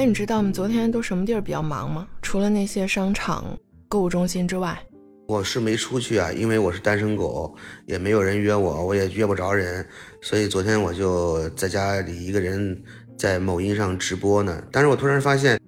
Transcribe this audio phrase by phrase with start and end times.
[0.00, 2.08] 哎，你知道我们昨天都什么地儿比较忙吗？
[2.22, 3.54] 除了那些商场、
[3.86, 4.82] 购物中心之外，
[5.28, 9.86] 我是没出去啊，因为我是单身狗，也没有人约我，我也约不着人，
[10.22, 12.82] 所以昨天我就在家里一个人
[13.18, 14.64] 在某音上直播呢。
[14.72, 15.60] 但是我突然发现，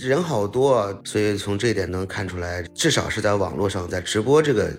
[0.00, 4.72] 人好多，所以从这一点能看出来，至少是在网络上，在直播这个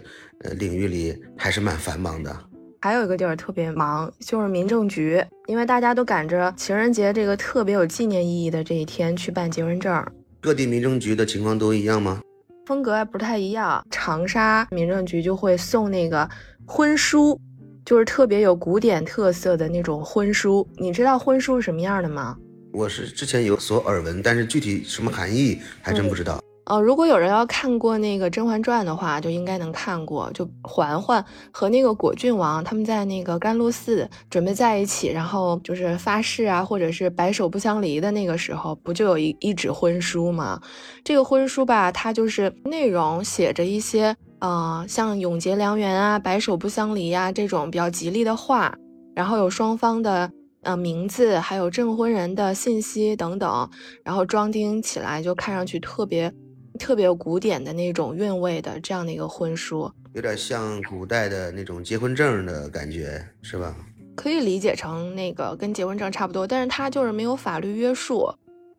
[0.45, 2.33] 呃领域里还是蛮繁忙的。
[2.79, 10.05] 还有一个地儿特别忙，就是民政局，因为大家都赶着情人节这个特别有纪念意义的这一天去办结婚证。
[10.39, 12.21] 各地民政局的情况都一样吗？
[12.67, 13.83] 风格还不太一样。
[13.89, 16.29] 长沙民政局就会送那个
[16.65, 17.39] 婚书，
[17.83, 20.67] 就是特别有古典特色的那种婚书。
[20.77, 22.37] 你知道婚书是什么样的吗？
[22.73, 26.39] 我是之前有所耳闻，但是具体什么含义还真不知道。
[26.69, 30.29] 哦，如果有人要看过那个《甄嬛传》的话，就应该能看过。
[30.33, 40.59] 就嬛嬛和那个果郡王他们在那个甘露寺准备在一起，然后就是发誓啊，或者是白首不相离的那个时候，不就有一一纸婚书吗？
[41.05, 48.75] 这个婚书吧，它就是内容写着一些呃，像永结良缘啊、白首不相离呀这种比较吉利的话，
[49.15, 50.29] 然后有双方的
[50.63, 53.69] 呃名字，还有证婚人的信息等等，
[54.03, 56.29] 然后装订起来就看上去特别。
[56.77, 63.75] 特别古典的那种韵味的这样的一个婚书，有点像古代的那种结婚证的感觉，是吧？
[64.15, 68.33] 可以理解成那个跟结婚证差不多，但是它就是没有法律约束。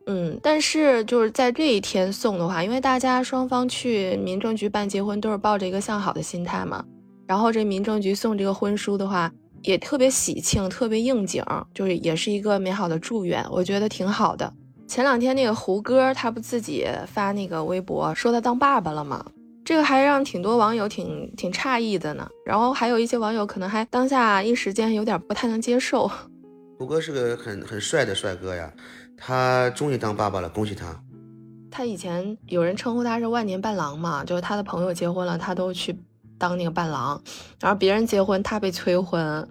[0.07, 6.83] 嗯，但是就是在这一天送的话，因为大家双方去民政局办结婚都是抱着一个向好的心态嘛，
[7.27, 14.51] 然后这民政局送这个婚书的话，也特别喜庆，特别应景，就是也是一个美好的祝愿，我觉得挺好的。
[14.89, 19.23] 前两天那个胡歌，他不自己发那个微博说他当爸爸了吗？
[19.63, 22.27] 这个还让挺多网友挺挺诧异的呢。
[22.43, 26.09] 然后还有一些网友可能还当下一时间有点不太能接受。
[26.79, 28.73] 胡歌是个很很帅的帅哥呀，
[29.15, 30.99] 他终于当爸爸了，恭喜他。
[31.69, 35.95] 他以前有人称呼他是万年伴郎嘛，就是他的朋友结婚了，他都去
[36.39, 37.21] 当那个伴郎，
[37.61, 39.47] 然后别人结婚他被催婚，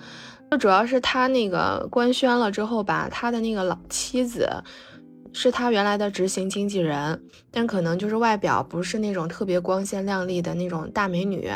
[0.51, 4.51] 就主要是他那个官宣了之后吧，他的那个老妻子。
[5.33, 11.49] 是他原来的执行经纪人，但可能就是外表不是那种特别光鲜亮丽的那种大美女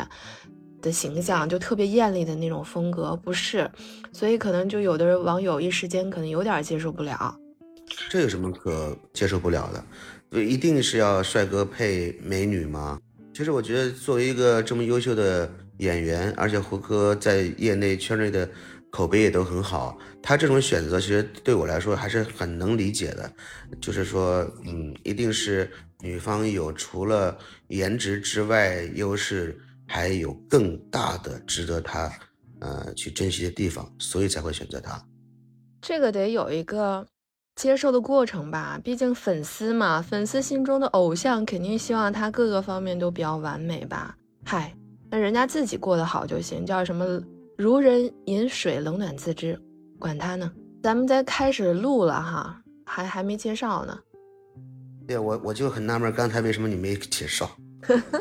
[0.81, 3.69] 的形象，就特别艳丽的那种风格，不是，
[4.11, 7.35] 所以可能就有的网友一时间可能有点接受不了。
[8.09, 9.83] 这有什么可接受不了的？
[10.31, 12.99] 就一定是要帅哥配美女吗？
[13.33, 18.49] 其实我觉得作为一个这么优秀的演员，而且胡歌在业内圈内的。
[18.95, 23.33] 口碑也都很好，他这种选择其实对我来说还是很能理解的，
[23.81, 25.67] 就是说，嗯，一定是
[26.01, 27.35] 女方有除了
[27.69, 32.07] 颜值之外优势，还有更大的值得他，
[32.59, 35.03] 呃，去珍惜的地方，所以才会选择他。
[35.81, 37.03] 这个得有一个
[37.55, 44.15] 接受的过程吧，毕竟粉丝嘛，粉丝心中的偶像肯定希望他各个方面都比较完美吧。
[44.45, 44.71] 嗨，
[45.09, 47.19] 那人家自己过得好就行，叫什么？
[47.63, 49.57] 如人饮水，冷暖自知，
[49.97, 50.51] 管他呢。
[50.83, 53.97] 咱们在开始录了哈，还还没介绍呢。
[55.07, 57.49] 对，我我就很纳闷，刚才为什么你没介绍？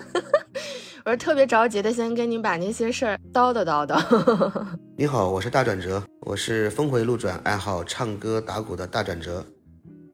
[1.05, 4.65] 我是特别着急的，先跟你把那些事儿叨叨叨叨。
[4.97, 9.45] 你好，我是大转折，我是峰回路转，爱好唱歌打鼓的大转折。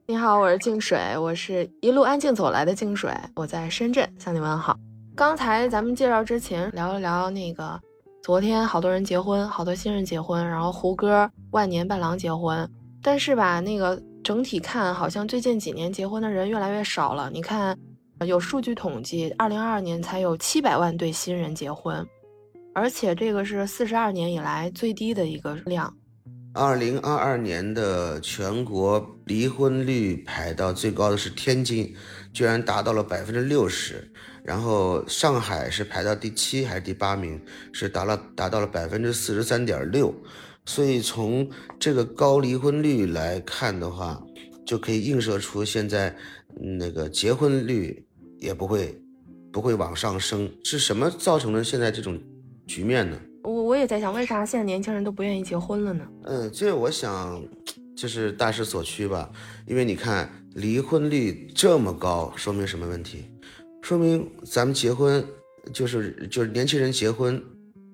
[0.06, 4.74] 你好，我是静水，我是一路安静走来的静水，我在深圳向你问好。
[5.14, 7.78] 刚才咱们介绍之前聊了聊那个。
[8.22, 12.68] 昨天好多人结婚，好多新人结婚，然后胡歌万年伴郎结婚，
[13.02, 17.30] 但是吧，那个整体看好像最近几年结婚的人越来越少了。
[17.32, 17.78] 你看，
[18.26, 22.06] 有数据统计，二零二二年才有七百万对新人结婚，
[22.74, 25.94] 而且这个是四十二年以来最低的一个量。
[26.52, 31.94] 二零二二年的全国离婚率排到最高的是天津，
[32.32, 34.10] 居然达到了百分之六十。
[34.48, 37.38] 然后上海是排到第七还是第八名，
[37.70, 40.10] 是达了达到了百分之四十三点六，
[40.64, 41.46] 所以从
[41.78, 44.18] 这个高离婚率来看的话，
[44.64, 46.16] 就可以映射出现在
[46.78, 48.02] 那个结婚率
[48.38, 48.98] 也不会
[49.52, 52.18] 不会往上升，是什么造成了现在这种
[52.66, 53.20] 局面呢？
[53.42, 56.08] 我我也在想，为啥现在年轻人都不愿意结婚了呢？
[56.24, 57.44] 嗯，这我想
[57.94, 59.30] 就是大势所趋吧，
[59.66, 63.26] 因为你看离婚率这么高，说明什么问题？
[63.88, 65.26] 说明咱们结婚
[65.72, 67.42] 就是就是年轻人结婚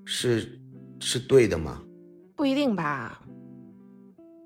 [0.05, 0.59] 是
[0.99, 1.81] 是对的吗？
[2.35, 3.23] 不一定吧。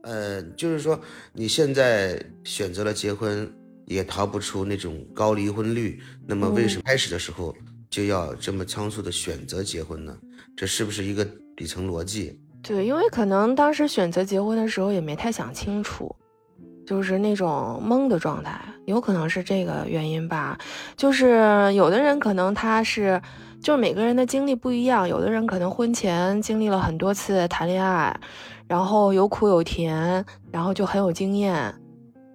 [0.03, 1.01] 呃，就是说
[1.33, 3.51] 你现在选择了结婚，
[3.87, 5.99] 也逃不出那种高离婚率。
[6.27, 7.57] 那么为什么开始的时候
[7.89, 10.15] 就要这么仓促的选择结婚呢？
[10.55, 11.25] 这是不是一个
[11.57, 12.39] 底层逻辑？
[12.63, 16.15] 对，因为可能当时选择结婚的时候也没太想清楚。
[16.87, 20.59] 就是那种懵的状态，有可能是这个原因吧。
[20.97, 23.21] 就是有的人可能他是，
[23.63, 28.19] 就是每个人的经历不一样，有的人可能婚前经历了很多次谈恋爱，
[28.67, 31.75] 然后有苦有甜，然后就很有经验。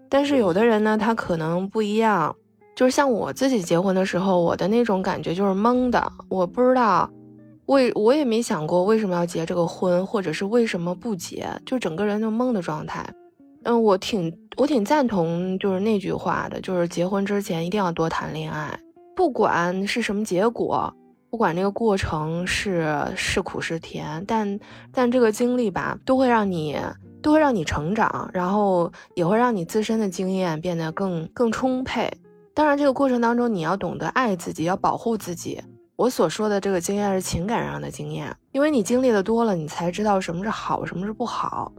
[0.07, 2.35] 但是有的人呢，他可能不一样，
[2.75, 7.09] 就是像我自己结婚的时候，我的那种感觉就是懵的，我不知道。
[7.67, 13.03] 为我也没想过为什么要结这个婚，或者是为什么不结，就整个人就懵的状态。
[13.63, 18.77] 嗯，我挺我挺赞同就是那句话的，就是结婚之前一定要多谈恋爱，
[19.15, 20.93] 不管是什么结果，
[21.29, 24.59] 不管这个过程是是苦是甜，但
[24.91, 26.77] 但这个经历吧，都会让你
[27.21, 32.11] 都会让你成长，然后也会让你自身的经验变得更更充沛。
[32.53, 35.59] 当然，这个过程当中你要懂得爱自己，要保护自己。
[35.95, 41.71] 我所说的这个经验是情感上的经验，因为你经历的多了，你才知道什么是好，什么是不好。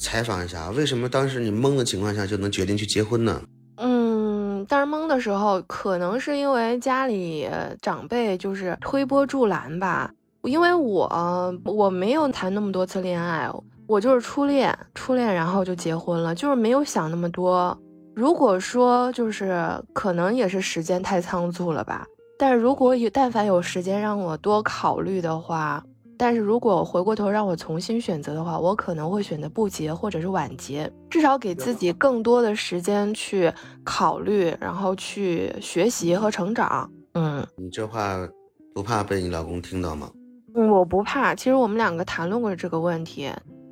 [0.00, 3.42] 采访一下，为什么当时你懵的情况下就能决定去结婚呢？
[3.76, 7.46] 嗯，当时懵的时候，可能是因为家里
[7.82, 10.10] 长辈就是推波助澜吧。
[10.44, 13.46] 因为我我没有谈那么多次恋爱，
[13.86, 17.78] 我就是初恋，初恋然后就结婚了，就是没有想那么多。
[18.14, 22.06] 如果说就是可能也是时间太仓促了吧。
[22.38, 25.84] 但是如果有但凡有时间让我多考虑的话，
[26.20, 33.50] 但是如果回过头让我重新选择的话，我可能会选择不结或者是晚结，至少给自己更多的时间去
[33.82, 36.90] 考虑，然后去学习和成长。
[37.14, 38.18] 嗯，你这话
[38.74, 40.10] 不怕被你老公听到吗？
[40.54, 41.34] 嗯，我不怕。
[41.34, 43.30] 其实我们两个谈论过这个问题。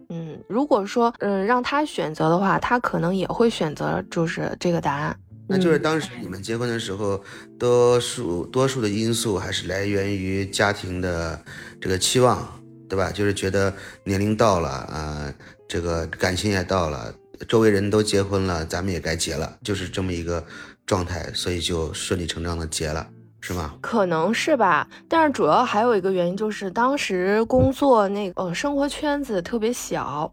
[0.09, 5.15] 嗯，如果说嗯让他选择的话，他可能也会选择就是这个答案。
[5.49, 7.23] 那就是当时你们结婚的时候，
[7.59, 11.43] 多数多数的因素还是来源于家庭的
[11.81, 12.47] 这个期望，
[12.89, 13.11] 对吧？
[13.11, 13.73] 就是觉得
[14.05, 15.33] 年龄到了啊，
[15.67, 17.15] 这个感情也到了，
[17.49, 20.45] 周围人都结婚了，咱们也该结了，就是这么一个
[20.85, 23.07] 状态，所以就顺理成章的结了，
[23.41, 23.75] 是吗？
[23.81, 30.31] 可能是吧，但是主要还有一个原因就是当时工作那呃生活圈子特别小，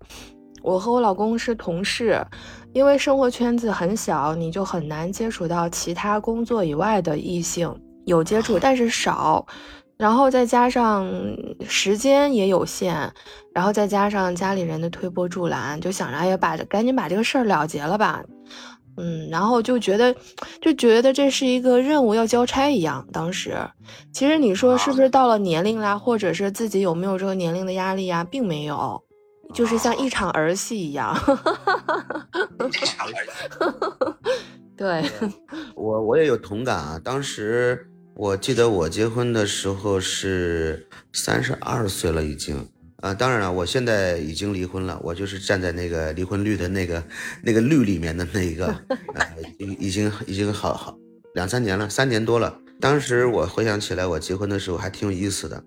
[0.61, 2.21] 我和我老公是同事。
[2.75, 7.73] 因为生活圈子很小，你就很难接触到其他工作以外的异性，
[8.03, 9.47] 有接触但是少，
[9.97, 11.09] 然后再加上
[11.65, 13.09] 时间也有限，
[13.53, 18.21] 然后再加上家里人的推波助澜，就想着哎呀把赶紧把这个事儿了结了吧，
[18.97, 20.13] 嗯，然后就觉得
[20.59, 23.07] 就觉得这是一个任务要交差一样。
[23.13, 23.57] 当时
[24.11, 29.01] 其实你说是不是到了年龄啦，或者是自己有没有这个年龄的压力呀，并没有。
[29.55, 31.15] 就是像一场儿戏一样，
[34.75, 35.09] 对，
[35.75, 36.99] 我我也有同感啊。
[37.01, 42.67] 当时我记得我结婚的时候是三十二岁了，已经
[42.97, 43.13] 啊。
[43.13, 47.01] 当然了，我现在已经离婚了，我就是站在那个离婚率的那个
[47.41, 48.75] 那个率里面的那一个，
[49.57, 50.97] 已已经已经好好
[51.33, 52.59] 两三年了，三年多了。
[52.81, 55.63] 当时我回想起来，我结婚的时候还挺有意思的，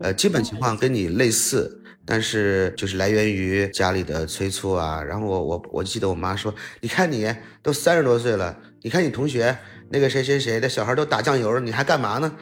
[0.00, 1.76] 呃，基本情况跟你类似。
[2.06, 7.32] 但是就是来源于家里的催促啊，然后我我我记得我妈说，你看你
[7.62, 9.56] 都三十多岁了，你看你同学
[9.90, 12.32] 那个谁谁谁的小孩都打酱油，你还干嘛呢？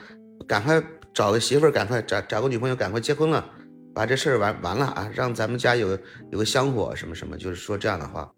[0.46, 0.82] 赶快
[1.12, 3.44] 找个媳妇儿，赶快找找个女朋友，赶快结婚了，
[3.92, 5.98] 把这事儿完完了啊，让咱们家有
[6.30, 8.30] 有个香火什么什么，就是说这样的话。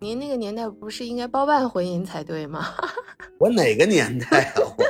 [0.00, 2.66] 您那个年代不是应该包办婚姻才对吗？
[3.40, 4.60] 我哪个年代啊？
[4.76, 4.84] 我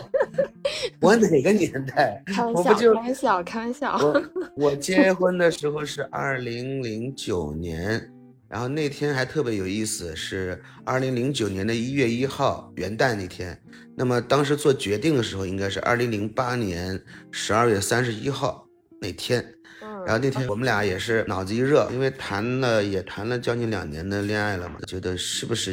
[1.00, 2.23] 我哪个年代？
[2.26, 3.97] 开玩笑，开玩笑，开玩笑。
[3.99, 4.23] 我
[4.71, 8.11] 我结婚的时候是二零零九年，
[8.49, 13.59] 然后那天还特别有意思，是二零零九年的一月一号元旦那天。
[13.97, 18.66] 那么当时做决定的时候，应该是二零零八年十二月三十一号
[19.00, 19.44] 那天。
[20.06, 25.73] 然后那天我们俩也是脑子一热，因为谈了也谈了将近两年的恋爱了嘛，觉得是不是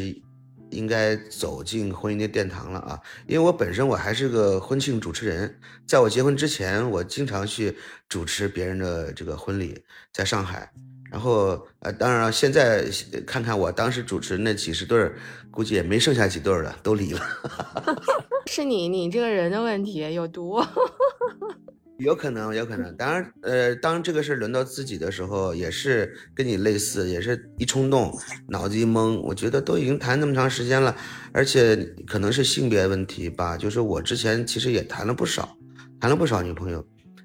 [0.72, 3.00] 应该走进婚姻的殿堂了啊？
[3.28, 7.78] 因为我本身我还是个婚庆主持人，在我结婚之前，我经常去
[8.10, 10.72] 主持别人的这个婚礼，在上海。
[11.12, 12.86] 然后呃，当然了，现在
[13.28, 15.14] 看看我当时主持那几十对儿，
[15.52, 17.22] 估计也没剩下几对儿了，都离了。
[18.48, 20.64] 是你你这个人的问题有毒。
[22.02, 22.96] 有可能，有可能。
[22.98, 28.12] 当然，呃，当这个事儿轮到自己的时候，也是跟你类似，也是一冲动，
[28.48, 29.20] 脑子一懵。
[29.22, 30.96] 我觉得都已经谈那么长时间了，
[31.32, 31.76] 而且
[32.08, 33.56] 可能是性别问题吧。
[33.56, 35.56] 就是我之前其实也谈了不少，
[36.00, 36.84] 谈了不少女朋友，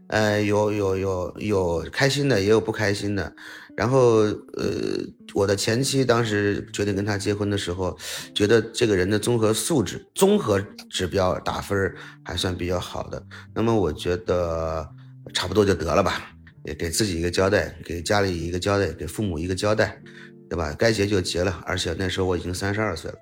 [0.09, 3.35] 呃，有有有有开心的，也有不开心的。
[3.77, 4.21] 然后，
[4.55, 4.99] 呃，
[5.35, 7.97] 我的前妻当时决定跟他结婚的时候，
[8.35, 13.23] 觉得这个人的综合素质、综合指标打分还算比较好的。
[13.55, 14.89] 那么我觉得
[15.35, 16.33] 差不多就得了吧，
[16.65, 20.01] 也给自己一个交代，给家里一个交代，给父母一个交代。
[20.49, 20.73] 对吧？
[20.79, 23.19] 该结就结了，而且那时候我已经三十二岁了，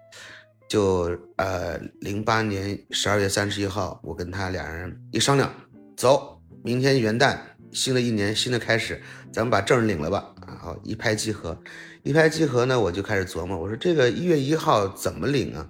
[0.68, 5.50] 就呃零八年十二月三十一号，我跟他俩人一商量，
[5.96, 7.38] 走，明天元旦，
[7.74, 8.98] 新的一年新的开始，
[9.30, 10.34] 咱们把证领了吧。
[10.46, 11.58] 然后一拍即合，
[12.02, 15.68] 一拍即合呢，我就开始琢磨，我说这个一月一号怎么领啊？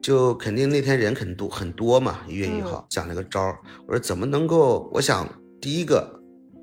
[0.00, 4.88] 就肯定那天人很多很多嘛，一月一号想了个招儿，我说怎么能够？
[4.94, 5.28] 我想
[5.60, 6.18] 第一个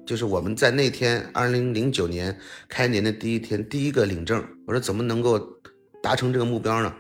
[0.07, 2.35] 就是我们在那天二零零九年
[2.67, 5.39] 开年的第一天，第一个领证，我说怎么能够
[6.01, 6.91] 达成这个目标呢？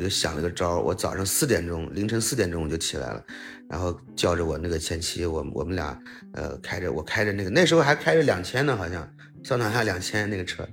[0.00, 3.22] 我就想了个招儿，我早上四点钟，凌晨四点钟我就起来了，
[3.68, 6.02] 然后叫着我那个前妻，我我们俩
[6.32, 9.06] 呃开着我开着那个那时候还开着两千呢，好像
[9.44, 10.66] 桑塔纳两千那个车。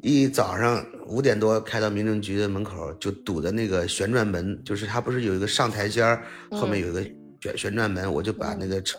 [0.00, 7.02] 一早上五点多开到民政局的门口，就堵在那个旋转门，就是它不是有一个上台阶儿，后面有一个
[7.42, 8.98] 旋旋转门，我就把那个车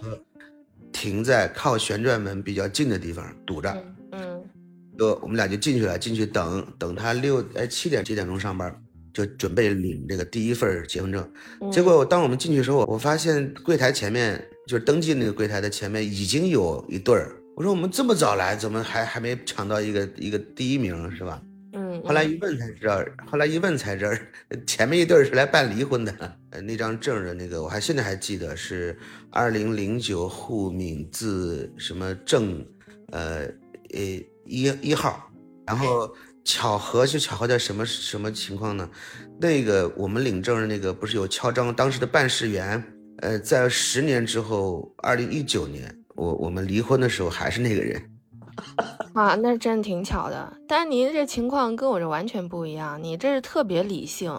[0.91, 3.75] 停在靠旋转门比较近的地方堵着。
[4.12, 4.43] 嗯，
[5.00, 8.71] 就我们俩就进去了，进去等等他六哎七点几点钟上班，
[9.13, 11.32] 就准备领这个第一份结婚证。
[11.72, 17.36] 结果当我们进去的时候，我发现柜台前面就是登记那个柜台的前面已经有一对儿。
[17.56, 21.41] 我说我们这么早来，怎么还还没抢到一个一个第一名是吧？
[21.74, 24.12] 嗯，后来一问才知道，后来一问才知道，
[24.65, 26.13] 前面一对是来办离婚的。
[26.51, 28.98] 呃，那张证的那个，我还现在还记得是
[29.30, 32.65] 二零零九沪闽字什么证，
[33.12, 33.46] 呃
[33.94, 34.00] 呃
[34.46, 35.30] 一一号。
[35.65, 38.89] 然后巧合就巧合在什么什么情况呢？
[39.39, 42.83] 那个我们领证的那个不是有敲章，当时的办事员，
[43.17, 45.95] 呃，在十年之后，二零一九年。
[46.13, 48.00] 我我们离婚的时候还是那个人，
[49.15, 50.53] 啊，那真的挺巧的。
[50.67, 54.31] 但是您这情况跟我这完全不一样，你这是特别理性。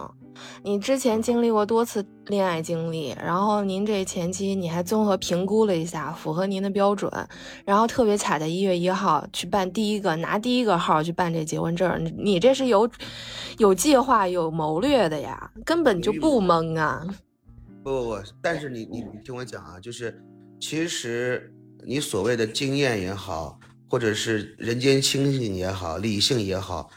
[0.63, 7.11] 你之前经历过多次恋爱经历，然后您这前期你还综合评估了一下，符合您的标准，
[7.65, 12.89] 然后特别卡在一月一号去办第一个拿第一个号去办这结婚证，你你这是有
[13.57, 17.05] 有计划有谋略的呀，根本就不懵啊。
[17.83, 20.21] 不不不，但是你你你听我讲啊，就是
[20.59, 21.53] 其实。
[21.85, 23.59] 你所谓的经验也好，
[23.89, 26.89] 或者是人间清醒也好，理性也好，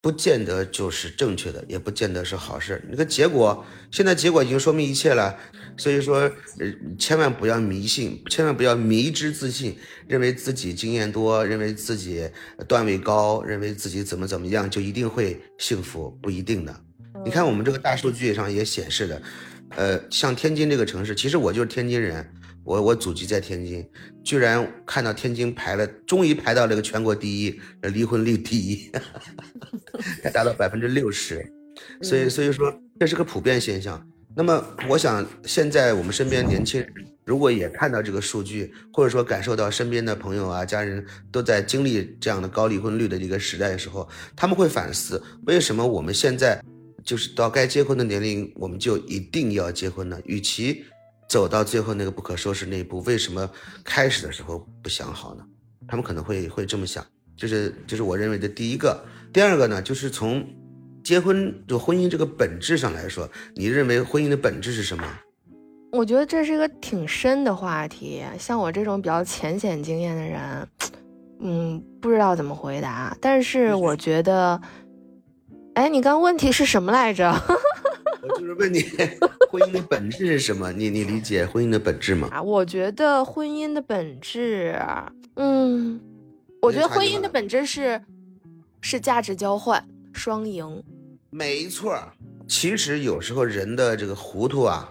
[0.00, 2.84] 不见得就是正确的，也不见得是好事。
[2.88, 5.36] 那个结果，现在结果已经说明一切了。
[5.78, 9.76] 所以说，呃，千万不要迷信，千万不要迷之自信，
[10.08, 12.30] 认为自己经验多，认为自己
[12.66, 16.74] 段位高，认为自己怎么怎么样就一定会幸福，不一定的。
[17.24, 19.20] 你看我们这个大数据上也显示的，
[19.70, 22.26] 呃，像天津这个城市，其实我就是天津人。
[22.64, 23.88] 我我祖籍在天津，
[24.24, 28.90] 居然看到天津排了，终于排到这个全国第一，离婚率第一，
[30.24, 31.48] 还 达到百分之六十，
[32.02, 34.04] 所以所以说这是个普遍现象。
[34.34, 36.92] 那么我想现在我们身边年轻人
[37.24, 46.60] 如果也看到这个数据，或者说感受到身边的朋友啊家人都在经历这样的高离婚率的一个时代的时候，他们会反思为什么我们现在
[47.06, 50.20] 就是到该结婚的年龄，我们就一定要结婚呢？
[50.24, 50.84] 与其
[51.28, 53.48] 走到最后那个不可收拾那一步，为什么
[53.84, 55.44] 开始的时候不想好呢？
[55.86, 59.02] 他们可能会会这么想，就是就是我认为的第一个。
[59.32, 60.44] 第二个呢，就是从
[61.04, 65.04] 结婚就婚姻这个本质上来说，你认为婚姻的本质是什么？
[65.92, 70.68] 我觉得这是一个挺深的话题，像我这种比较浅显经验的人，
[71.40, 73.16] 嗯，不知道怎么回答。
[73.20, 74.60] 但是我觉得，
[75.76, 77.30] 哎，你刚问题是什么来着？
[78.22, 78.80] 我就是问你。
[79.50, 80.72] 婚姻的本质是什么？
[80.72, 82.28] 你你理解婚姻的本质吗？
[82.32, 84.74] 啊，我觉得婚姻的本质，
[85.34, 86.00] 嗯，
[86.62, 88.02] 我觉得婚姻的本质是
[88.80, 90.82] 是价值交换，双赢。
[91.28, 91.94] 没错，
[92.48, 94.90] 其实有时候人的这个糊涂啊，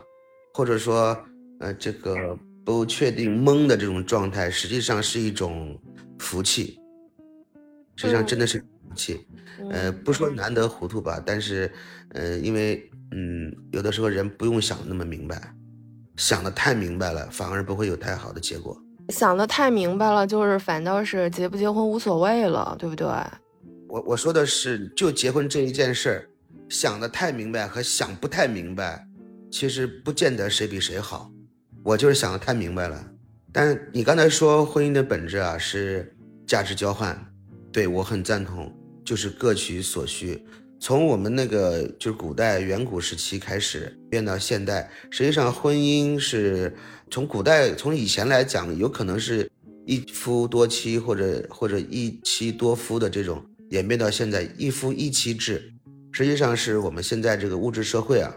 [0.54, 1.18] 或者说
[1.62, 5.76] 呃这个不确定懵的这种状态，实际上是一种
[6.20, 6.80] 福气，
[7.96, 9.28] 实际上真的是福气。
[9.70, 11.72] 呃，不说难得糊涂吧，但是
[12.10, 12.90] 呃，因为。
[13.12, 15.40] 嗯，有的时候人不用想那么明白，
[16.18, 18.76] 想的太明白了，反而不会有太好的结果。
[19.10, 23.08] 想的太明白了，就是反倒是结不结婚无所谓了，对不对？
[23.88, 26.30] 我我说的是，就结婚这一件事儿，
[26.68, 29.08] 想的太明白和想不太明白，
[29.52, 31.32] 其实不见得谁比谁好。
[31.84, 33.12] 我就是想的太明白了。
[33.54, 36.14] 但你刚才说婚姻的本质啊是
[36.48, 37.16] 价值交换，
[37.72, 38.70] 对我很赞同，
[39.06, 40.44] 就是各取所需。
[40.78, 46.76] 从我们那个就是古代远古时期开始变到现代，实际上婚姻是
[47.10, 49.50] 从古代从以前来讲，有可能是
[49.86, 55.74] 一夫多妻或者或者一妻多夫的这种演变到现在一夫一妻制，
[56.12, 58.36] 实际上是我们现在这个物质社会啊，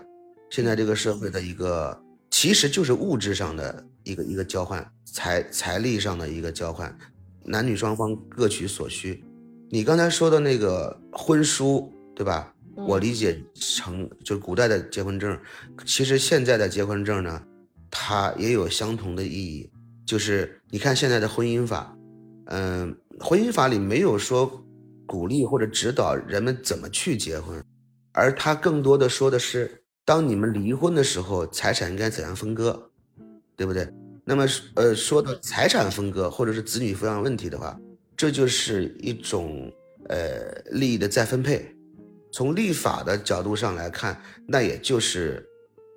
[0.51, 6.97] 现在这个社会的一个其实就是物质上的一个一个交换，财财力上的一个交换，
[7.45, 9.23] 男女双方各取所需。
[9.71, 12.55] 你刚才说的那个婚书，对吧？
[12.75, 15.39] 我理解成就是古代的结婚证，
[15.85, 17.43] 其实现在的结婚证呢，
[17.91, 19.71] 它也有相同的意义。
[20.07, 21.95] 就是你看现在的婚姻法，
[22.47, 24.65] 嗯，婚姻法里没有说
[25.07, 27.63] 鼓励或者指导人们怎么去结婚，
[28.13, 32.91] 而它更多的说的是，当你们离婚的时候，财产应该怎样分割，
[33.55, 33.87] 对不对？
[34.25, 34.47] 那么，
[34.77, 37.79] 呃，说到财产分割或者是子女抚养问题的话，
[38.19, 39.73] 这就是一种
[40.11, 41.75] 呃利益的再分配。
[42.31, 45.43] 从立法的角度上来看，那也就是，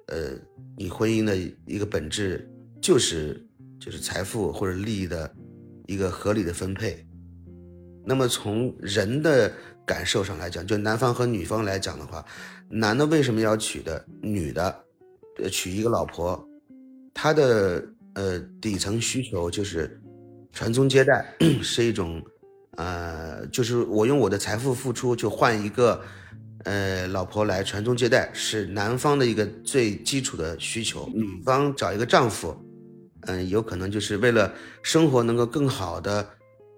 [0.07, 0.31] 呃，
[0.77, 1.35] 你婚姻的
[1.65, 2.49] 一个本质
[2.81, 3.45] 就是。
[3.83, 5.35] 就是财富或者利益的
[5.87, 7.03] 一个合理的分配。
[8.05, 9.51] 那么从人的
[9.87, 12.23] 感受上来讲，就男方和女方来讲的话，
[12.69, 14.85] 男的为什么要娶的女的，
[15.51, 16.47] 娶一个老婆，
[17.11, 19.99] 他的呃底层需求就是
[20.51, 22.22] 传宗接代， 是一种，
[22.77, 26.01] 呃，就是我用我的财富付出就换一个，
[26.65, 31.10] 呃，老婆来传宗接代，是男方的一个最基础的需求。
[31.13, 32.55] 女方找一个丈夫。
[33.27, 36.27] 嗯，有可能就是为了生活能够更好的，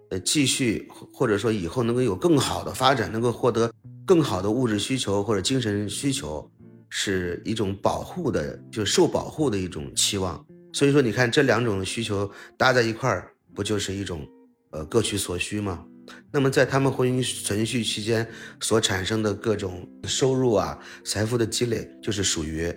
[0.10, 3.72] 呃，继续，或者说以后能够有更好的发展，能够获得
[4.06, 6.52] 更好的物质需求或者精神需求，
[6.90, 10.46] 是一种保护的，就受保护的一种期望。
[10.74, 14.28] 所以说，你看这两种需求搭在一块儿，不就是一种，
[14.72, 15.86] 呃，各取所需吗？
[16.32, 18.28] 那么在他们婚姻存续期间
[18.60, 22.74] 所产生的各种收入啊、财富的积累，就是属于。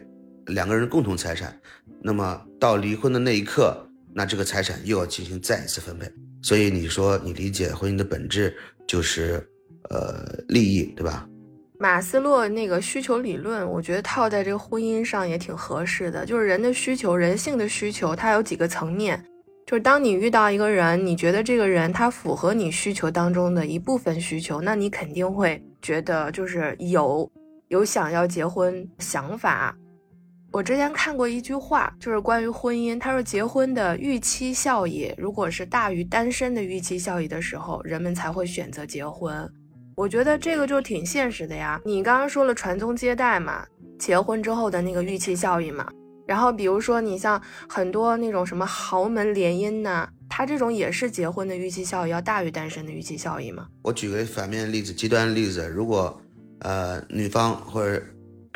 [0.50, 1.61] 两个人共同财产，
[2.00, 3.76] 那么到离婚的那一刻，
[4.14, 6.09] 那这个财产又要进行再一次分配。
[6.40, 8.56] 所以你说你理解婚姻的本质
[8.87, 9.45] 就是，
[9.90, 11.28] 呃，利益，对吧？
[11.80, 16.25] 马斯洛那个需求理论，我觉得套在这个婚姻上也挺合适的。
[16.25, 19.21] 就是人的需求，人性的需求，它有几个层面。
[19.66, 27.28] 就是当你遇到一个人，你觉得这个人他符合你需求当中的一部分需求，那你肯定会觉得就是有
[27.66, 29.76] 有想要结婚想法。
[30.52, 39.52] 我之前看过一句话，就是关于婚姻，他说结婚的预期效益如果是大于单身的预期效益的时候，人们才会选择结婚。
[39.97, 41.80] 我觉得这个就挺现实的呀。
[41.84, 43.67] 你刚刚说了传宗接代嘛，
[43.99, 45.88] 结婚之后的那个预期效益嘛，
[46.26, 53.67] 然后比如说你像很多那种什么豪门联姻呐，它这种也是结婚的预期效益要大于单身的预期效益吗。
[53.82, 56.21] 我举个反面例子，极端例子，如果
[56.60, 58.02] 呃女方或者。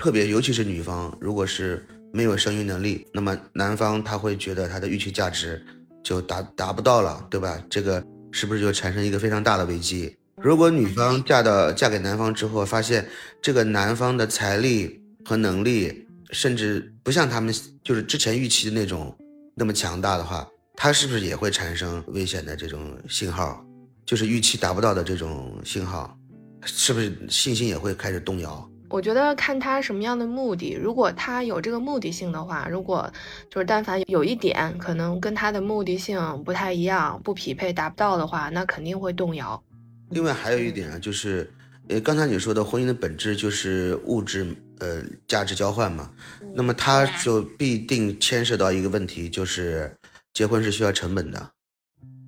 [0.02, 5.62] 特别，尤其是女方，如果是没有生育能力，那么男方他会觉得他的预期价值
[6.02, 7.62] 就达达不到了，对吧？
[7.68, 8.02] 这个
[8.33, 10.16] 是不是就产生一个非常大的危机？
[10.37, 13.06] 如果女方嫁到嫁给男方之后，发现
[13.42, 19.16] 这个男方的财力和能力，甚至不像他们就是之前预期的那种
[19.54, 23.64] 那么强大的话，他是不是也会产生危险的这种信号？
[24.06, 26.18] 就是预期达不到的这种信号，
[26.64, 28.68] 是不是信心也会开始动摇？
[28.88, 33.08] 我觉得看他什么样的目的，如果他有这个目的性的话，如果
[33.48, 39.62] 就是但凡有一点可能跟他的目的性不太一样、不匹配、达不到的话，那肯定会动摇。
[40.08, 41.48] 另外还有一点啊，就是，
[41.86, 44.44] 呃，刚才你说的婚姻的本质就是物质
[44.80, 46.10] 呃价值交换嘛，
[46.54, 49.96] 那么它就必定牵涉到一个问题，就是
[50.34, 51.50] 结婚是需要成本的，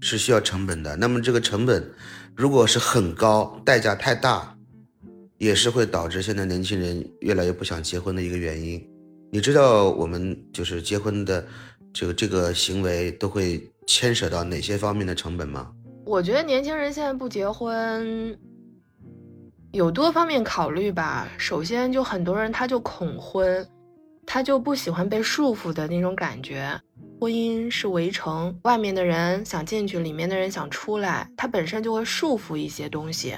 [0.00, 0.94] 是需要成本的。
[0.94, 1.92] 那么这个成本
[2.36, 4.56] 如果是很高，代价太大。
[5.38, 8.80] 也是会导致现在年轻人越来越不想结婚的一个原因。
[9.32, 11.44] 你知道我们就是结婚的
[11.92, 15.72] 这个这个行为都会牵扯到哪些方面的成本吗？
[16.06, 18.38] 我觉得年轻人现在不结婚
[19.72, 21.26] 有多方面考虑吧。
[21.38, 23.66] 首先，就很多人他就恐婚，
[24.26, 26.78] 他就不喜欢被束缚的那种感觉。
[27.18, 33.34] 婚姻是围城，外面的人想进去，里面的人想出来，它本身就会束缚一些东西。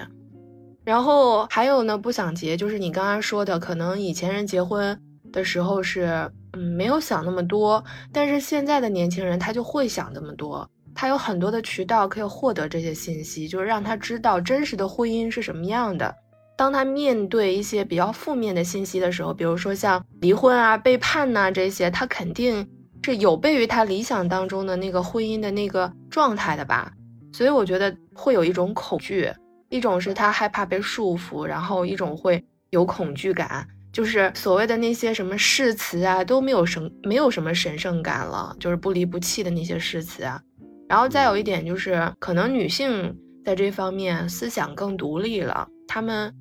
[0.83, 4.99] 然后还有呢，不想结，就是你刚刚说的，可能以前人结婚
[5.33, 16.13] 的时候是，嗯，没有想那么多，但是现在的年轻人他就会想那么多，他有很多的渠道可以获得这些信息，就是让他知道真实的婚姻是什么样的。
[16.57, 22.69] 当他面对一些比较负面的信息的时候，比如说像离婚啊、背叛呐这些，他肯定
[23.03, 26.93] 是有悖于他理想当中的那个婚姻的那个状态的吧，
[27.33, 29.31] 所以我觉得会有一种恐惧。
[29.71, 40.41] 一种是他害怕被束缚，然后一种会有恐惧感，就是所谓的那些什么誓词啊都没有神，没有什么神圣感了，就是不离不弃的那些誓词啊。
[40.89, 46.33] 然后再有一点就是，可能女性在这方面思想更独立了，她们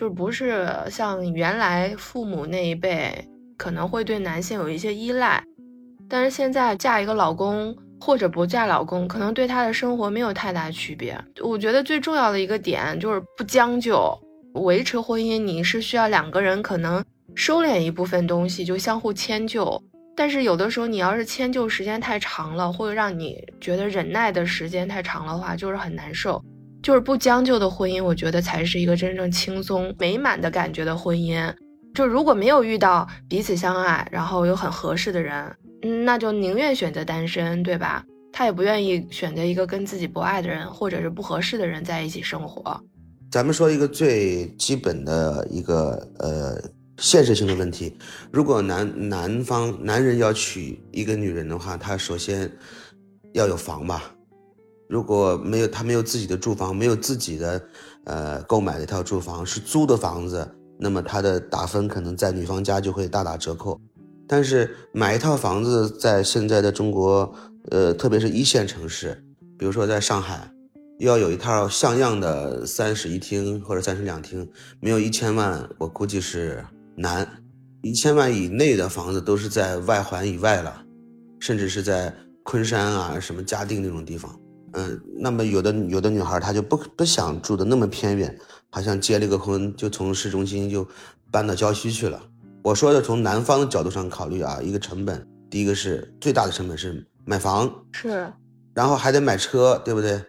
[0.00, 3.12] 就是不是像原来父母那一辈
[3.58, 5.44] 可能会对男性有一些依赖，
[6.08, 11.22] 但是现在嫁一个老公或者不嫁老公，可能对她的生活没有太大区别。
[11.42, 14.18] 我觉得最重要的一个点就是不将就，
[14.54, 19.78] 维持婚姻，你是需要两个人可能收敛一部分东西，就相互迁就。
[20.16, 26.42] 但是有的时候，你要是迁就时间太长了，或者让你觉得忍耐的时间太长的话，就是很难受。
[26.82, 31.52] 就是不将就的婚姻，我觉得才是一个真正轻松美满的感觉的婚姻。
[31.94, 35.54] 就如果没有遇到彼此相爱，然后又很合适的人，
[36.04, 38.04] 那就宁愿选择单身，对吧？
[38.32, 42.80] 他也不愿意选择一个跟自己不爱的人或者是不合适的人在一起生活。
[43.30, 46.62] 咱们说一个最基本的一个呃
[46.98, 47.98] 现实性的问题：
[48.30, 52.50] 如果男男方男人要娶一个女人的话，他首先
[53.34, 54.14] 要有房吧？
[54.90, 57.62] 如果没有他没有自己的住房，没有自己的
[58.04, 60.46] 呃购买的一套住房，是租的房子。
[60.82, 63.78] 那么他的打分可能在女方家就会大打折扣，
[64.26, 67.32] 但是买一套房子在现在的中国，
[67.70, 69.22] 呃，特别是一线城市，
[69.58, 70.50] 比如说在上海，
[70.98, 74.50] 要有一套像样的三室一厅或者三室两厅，
[74.80, 76.64] 没有一千万，我估计是
[76.96, 77.28] 难。
[77.82, 80.82] 一千万以内的房子都是在外环以外了，
[81.40, 84.39] 甚至是在昆山啊、什么嘉定那种地方。
[84.72, 88.38] 嗯，那么有的有的女孩她就不不想住的那么偏远。
[88.72, 90.86] 好像结了个婚，就从市中心就
[91.28, 92.22] 搬到郊区去了。
[92.62, 98.32] 我说的从男方的角度上考虑啊，一个成本，第一个是最大的成本是买房，是，
[98.72, 100.22] 然后还得买车，对不对？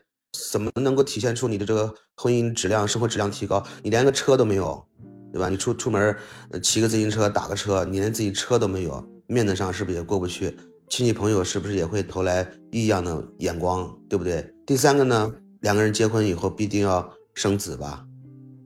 [0.50, 3.64] 怎么能够体现出你的这个婚姻质量、生活质量提高？
[3.84, 4.84] 你连个车都没有，
[5.32, 5.48] 对吧？
[5.48, 6.18] 你出出门，
[6.64, 10.58] 骑个自行车、打个车，你连自己车都没有，面子上是不是也过不去？
[10.92, 14.46] 亲戚朋友是不是也会投来异样的眼光，对不对？
[14.66, 18.06] 第三个呢，两个人结婚以后必定要生子吧？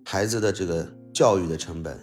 [0.04, 1.96] 孩子的这个教育的成本，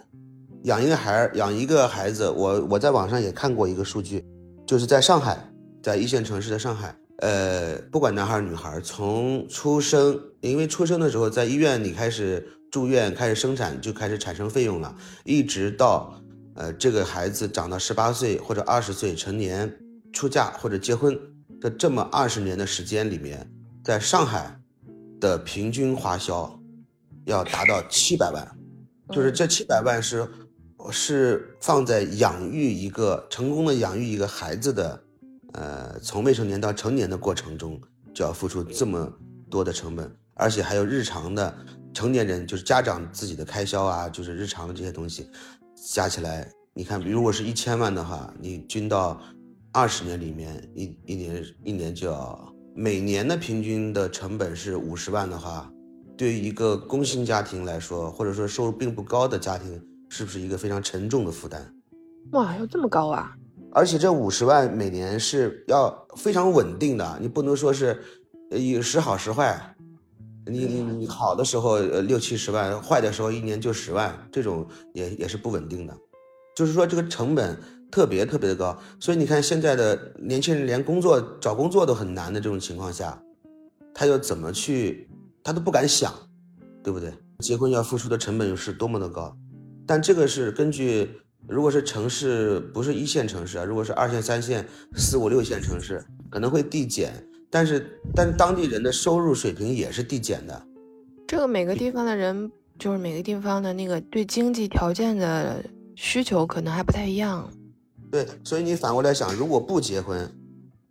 [0.63, 4.25] 养一个孩儿，养一个孩子，我我在网上也看过一个数据，
[4.65, 5.37] 就是在上海，
[5.83, 16.17] 在一线城市的上海，呃，不管男孩女孩，从出生，因为出生的时候在医院里开始住院，开始生产就开始产生费用了，一直到
[16.55, 19.69] 呃这个孩子长到十八岁或者二十岁成年
[20.13, 21.19] 出嫁或者结婚
[21.59, 23.51] 的这么二十年的时间里面，
[23.83, 24.57] 在上海
[25.19, 26.57] 的平均花销。
[27.25, 28.45] 要达到 七百万，
[29.09, 30.27] 就是这七百万是
[30.91, 35.01] 是放在养育一个成功的养育一个孩子的，
[35.53, 37.79] 呃，从未成年到成年的过程中
[38.13, 39.09] 就要付出这么
[39.49, 41.55] 多的成本，而且还有日常的
[41.93, 45.29] 成年人就是家长自己的开销啊，就是日常的这些东西
[45.93, 49.17] 加起来，你看，如果是一千万的话，你均到
[49.73, 55.67] 二十年里面，一一年一年就要每年的平均的成本是五十万的话。
[56.15, 61.59] 对于一个工薪家庭来说，或者说收入并不高的家庭，是不是一个非常沉重的负担？
[62.33, 63.35] 哇，要这么高啊！
[63.71, 67.99] 而且这五十万每年是要非常稳定的，你不能说是，
[68.51, 69.75] 呃，时好时坏。
[70.45, 75.97] 你你你好的时候呃六七十万，坏的时候一年就十万，这种也也是不稳定的。
[76.55, 77.57] 就是说这个成本
[77.93, 83.21] 特别特别的高，所以你看现在的年轻人连工作找工作都很难的这种情况下，
[83.93, 85.07] 他又怎么去？
[85.43, 86.11] 他都不敢想，
[86.83, 87.13] 对不对？
[87.37, 89.37] 结婚要付出的成本又是多么的高，
[89.85, 91.07] 但这个是根据，
[91.47, 97.13] 如果是城市不是一线城市啊，如果是二线、三线、四五六线城市，可能会递减，
[97.51, 100.65] 但是但是当地人的收入水平也是递减的。
[101.27, 107.47] 这个每个地方的人，就是每个地方的那个对经济条件的需求可能还不太一样。
[108.13, 110.31] 对，所以你反过来想，如果不结婚，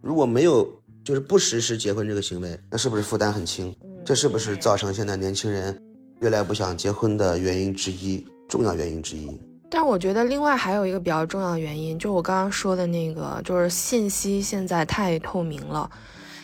[0.01, 0.69] 如果没有
[1.05, 3.73] 就是不实施结婚这个行为，那是不是负担很轻？
[4.05, 5.81] 这是不是造成现在年轻人
[6.19, 9.41] 越来不想结婚的原因之一，重要原因之一？
[9.71, 15.89] 但我觉得另外还有一个比较重要的原因，就我刚刚说的那个，就是信息现在太透明了，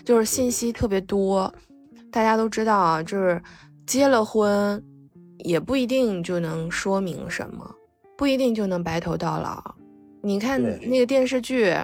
[0.05, 1.53] 就是信息特别多。
[2.13, 3.43] 大家都知道啊，就是
[3.85, 4.81] 结了婚
[5.39, 7.69] 也不一定就能说明什么，
[8.17, 9.75] 不一定就能白头到老。
[10.23, 11.75] 你看那个电视剧，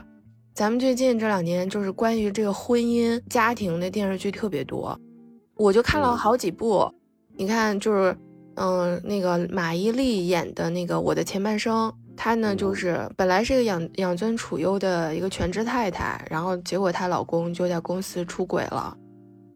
[0.55, 4.99] 咱们最近这两年就是关于这个婚姻家庭的电视剧特别多。
[5.57, 6.93] 我就看了好几部，
[7.37, 8.17] 你看，就是，
[8.57, 18.97] 嗯，那个马伊琍演的那个《我的前半生》，她呢就是本来是个养养尊处优的一个全职太太，然后结果她老公就在公司出轨了，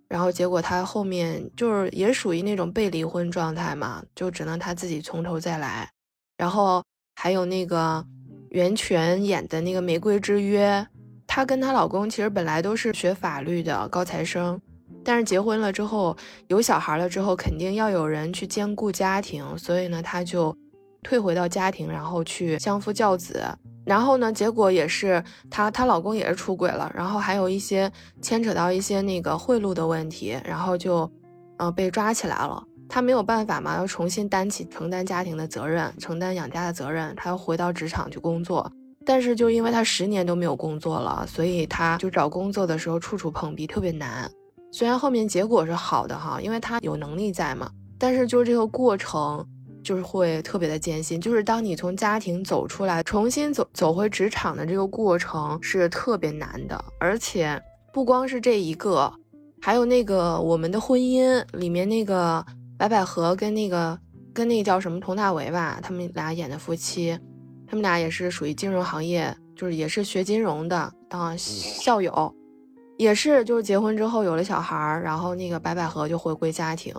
[0.09, 5.91] 然后结果她后面就是也属于那种被离婚状态嘛，就只能她自己从头再来。
[6.37, 6.81] 然后
[7.17, 8.05] 还有那个
[8.51, 10.81] 袁泉演的那个《玫瑰之约》，
[11.27, 14.61] 她跟她老公其实本来都是学法律的高材生。
[15.05, 16.17] 但是结婚了之后，
[16.49, 20.55] 有小孩了之后，肯定要有人去兼顾家庭，所以呢，她就
[21.03, 23.43] 退回到家庭，然后去相夫教子。
[23.87, 31.11] 然后呢，结果也是她她老公也是出轨了，然后还有一些牵扯到一些那个贿赂的问题，然后就，
[31.57, 32.63] 呃，被抓起来了。
[32.89, 38.71] 他没有办法嘛，要重新担起承担家庭的责任，承担养家的责任，他要回到职场去工作。
[39.05, 44.31] 但是就因为他十年都没有工作了，所以他就找工作的时候处处碰壁，特别难。
[44.73, 49.47] 虽然后面结果是好的哈，因为他有能力在嘛，但是就是这个过程。
[49.81, 57.59] 就是会特别的艰辛，就是当你从家庭走出来，重新走走回职场的这个过程是特别难的，而且
[57.91, 59.11] 不光是这一个，
[59.63, 62.45] 还有那个我们的婚姻里面那个
[62.79, 63.99] 白百合跟那个
[64.33, 67.19] 跟那个叫什么佟大为吧，他们俩演的夫妻，
[67.67, 72.33] 他们俩也是属于金融行业，就是也是学金融的，当校友，
[72.97, 76.95] 也是就是结婚之后有了小孩儿，然后那个白百合就回归家庭。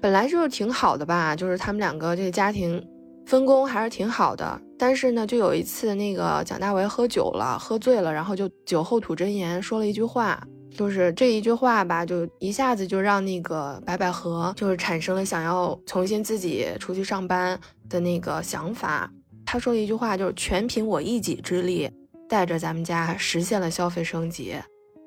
[0.00, 2.82] 本来就是挺好的吧，就是他们两个这个家庭
[3.26, 4.58] 分工还是挺好的。
[4.78, 10.42] 但是呢，就有一次那个蒋大为喝酒了，喝醉了，然后就酒后吐真言，说了一句话，
[10.76, 17.58] 就是这一句话吧，就一下子就让那个白百合就是产生了想要重新自己出去上班
[17.88, 19.10] 的那个想法。
[19.44, 21.90] 他说了一句话，就是全凭我一己之力，
[22.28, 24.56] 带着咱们家实现了消费升级。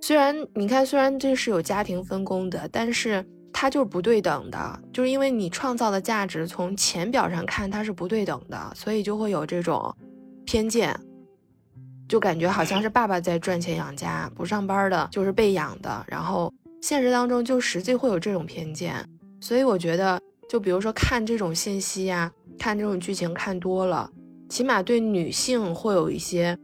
[0.02, 3.26] 虽然你看，虽然这是有家庭分工的，但是。
[3.58, 9.96] 它就是不对等的，就是因为你创造的价值从钱表上看它是不对等的，所以就会有这种
[10.44, 10.94] 偏见，
[12.08, 18.96] 就感觉好像是爸爸在赚钱养家，不上班的就是被养的，然后现实当中就实际会有这种偏见，
[19.42, 24.10] 所以我觉得，就比如说看这种信息呀，看这种剧情看多了，
[24.50, 26.58] 起码对女性会有一些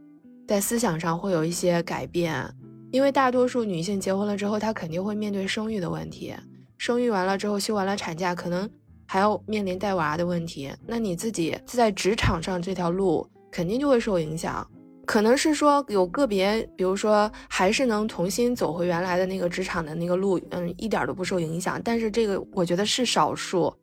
[0.46, 2.48] 在思想上会有一些改变，
[2.92, 6.34] 因为大多数女性结婚了之后，她肯定会面对生育的问题。
[6.78, 8.68] 生育完了之后，休完了产假，可能
[9.06, 10.70] 还要面临带娃的问题。
[10.86, 14.68] 那你自己在职场上这条路肯定就会受影响。
[15.04, 21.80] 可能是说有个别，比如说还是能重新走回原来的那个职场的那个路，嗯，一点都不受影响。
[21.82, 23.74] 但是这个我觉得是少数，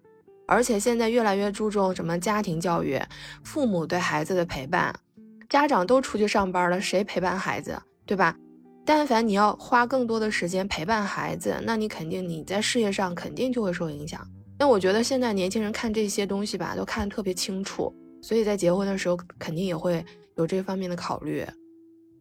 [0.47, 2.99] 而且现在越来越注重什么家庭教育，
[3.43, 4.93] 父母对孩子的陪伴，
[5.49, 8.35] 家长都出去上班了，谁陪伴孩子，对吧？
[8.85, 14.25] 但凡你要花更多的时间陪伴孩子，那你肯定你在事业上肯定就会受影响。
[14.57, 20.03] 那我觉得现在年轻人看这些东西吧，都看得特别清楚，所以在结婚的时候肯定也会
[20.39, 21.45] 有这方面的考虑。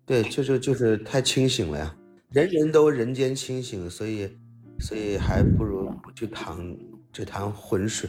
[0.05, 1.97] 对，就是就是太清醒了呀，
[2.31, 4.29] 人人都人间清醒，所以
[4.81, 6.77] 所以还不如去趟
[7.13, 8.09] 这趟浑水。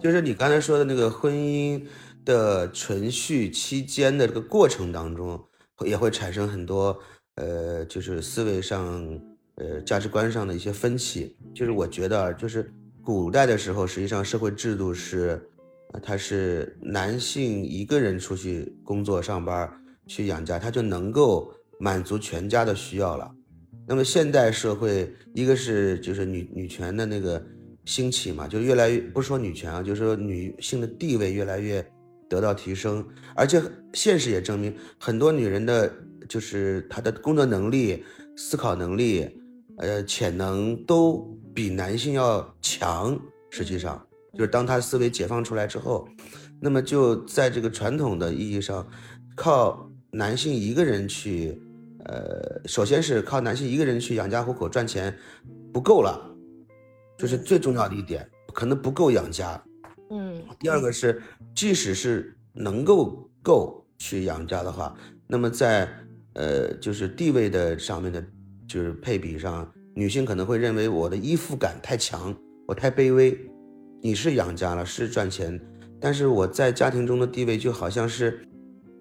[0.00, 1.84] 就是你刚才说的那个婚姻
[2.24, 5.38] 的存续期间的这个过程当中，
[5.84, 6.98] 也会产生很多。
[7.36, 9.02] 呃，就是思维上，
[9.54, 11.34] 呃，价值观上的一些分歧。
[11.54, 12.70] 就是我觉得，就是
[13.02, 15.49] 古代的时候，实际上社会制度是，
[15.98, 19.70] 他是男性一个人出去工作上班
[20.06, 23.30] 去养家，他就能够满足全家的需要了。
[23.86, 27.42] 那么现代社会，一个是就是女女权的那个
[27.84, 31.84] 兴起嘛，就越来越不说女权啊，就是说女性的地位越来越
[32.28, 33.60] 得到提升，而且
[33.92, 35.92] 现实也证明，很多女人的。
[36.28, 38.04] 就是她的工作能力、
[38.36, 39.28] 思考能力，
[39.78, 41.18] 呃，潜能都
[41.52, 43.20] 比男性要强。
[43.50, 44.00] 实际上，
[44.40, 46.08] 就是当他思维解放出来之后，
[46.58, 48.88] 那么就在这个传统的意义上，
[49.36, 51.60] 靠男性一个人去，
[52.06, 55.14] 呃，首先是靠男性一个人去养家糊口赚钱
[55.74, 56.18] 不够了，
[57.18, 59.62] 就是最重要的一点，可能不够养家。
[60.08, 60.42] 嗯。
[60.58, 61.20] 第二个是，
[61.54, 65.86] 即使是能够够去养家的话，那么在
[66.32, 68.24] 呃，就是地位的上面的，
[68.66, 72.34] 就是配比上，女性可能会认为我的依附感太强，
[72.66, 73.38] 我太卑微。
[74.02, 75.60] 你是养家了，是赚钱，
[76.00, 78.40] 但是我在家庭中的地位就好像是，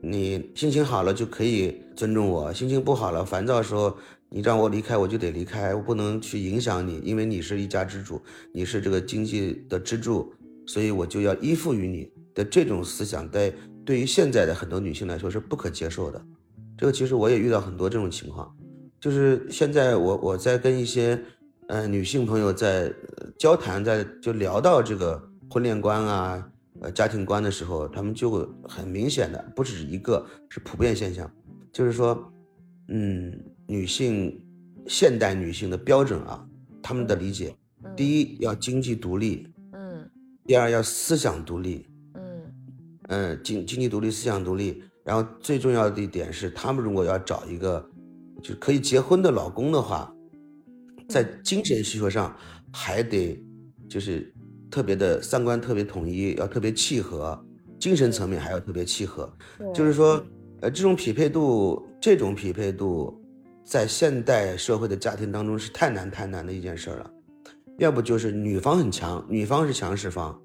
[0.01, 3.95] 你心情好了就可以尊重我，心情不好了、烦躁的时候，
[4.29, 8.21] 你让我离开我就得离开，我不能去影响你，因为你是一家之主，
[8.53, 10.33] 你是这个经济的支柱，
[10.67, 13.53] 所以我就要依附于你的这种思想，在
[13.85, 16.21] 对于现在的很多女性来说是不可接受的。
[16.77, 18.53] 这个其实我也遇到很多这种情况，
[18.99, 21.17] 就是现在我我在跟一些
[21.69, 22.91] 呃女性朋友在
[23.37, 26.51] 交谈，在就聊到这个婚恋观啊，
[26.81, 31.31] 呃家庭观的时候，他们就很明显的不止一个是普遍现象，
[31.71, 32.33] 就是说，
[32.87, 34.43] 嗯，女性
[34.87, 36.43] 现代女性的标准啊，
[36.81, 37.55] 他们的理解，
[37.95, 40.09] 第一要经济独立，嗯，
[40.47, 42.51] 第二要思想独立，嗯，
[43.09, 44.81] 嗯经经济独立，思想独立。
[45.03, 47.87] 然后最重要的一点是，他们如果要找一个
[48.41, 50.11] 就可以结婚的老公的话，
[51.09, 52.35] 在精神需求上
[52.71, 53.37] 还得
[53.89, 54.31] 就是
[54.69, 57.37] 特别的三观特别统一，要特别契合，
[57.79, 59.31] 精神层面还要特别契合。
[59.73, 60.23] 就是说，
[60.61, 63.19] 呃，这种匹配度，这种匹配度，
[63.65, 67.09] 在现代社会的家庭当中是太难太难的一件事了。
[67.79, 70.39] 要不就是女方很强，女方是强势方，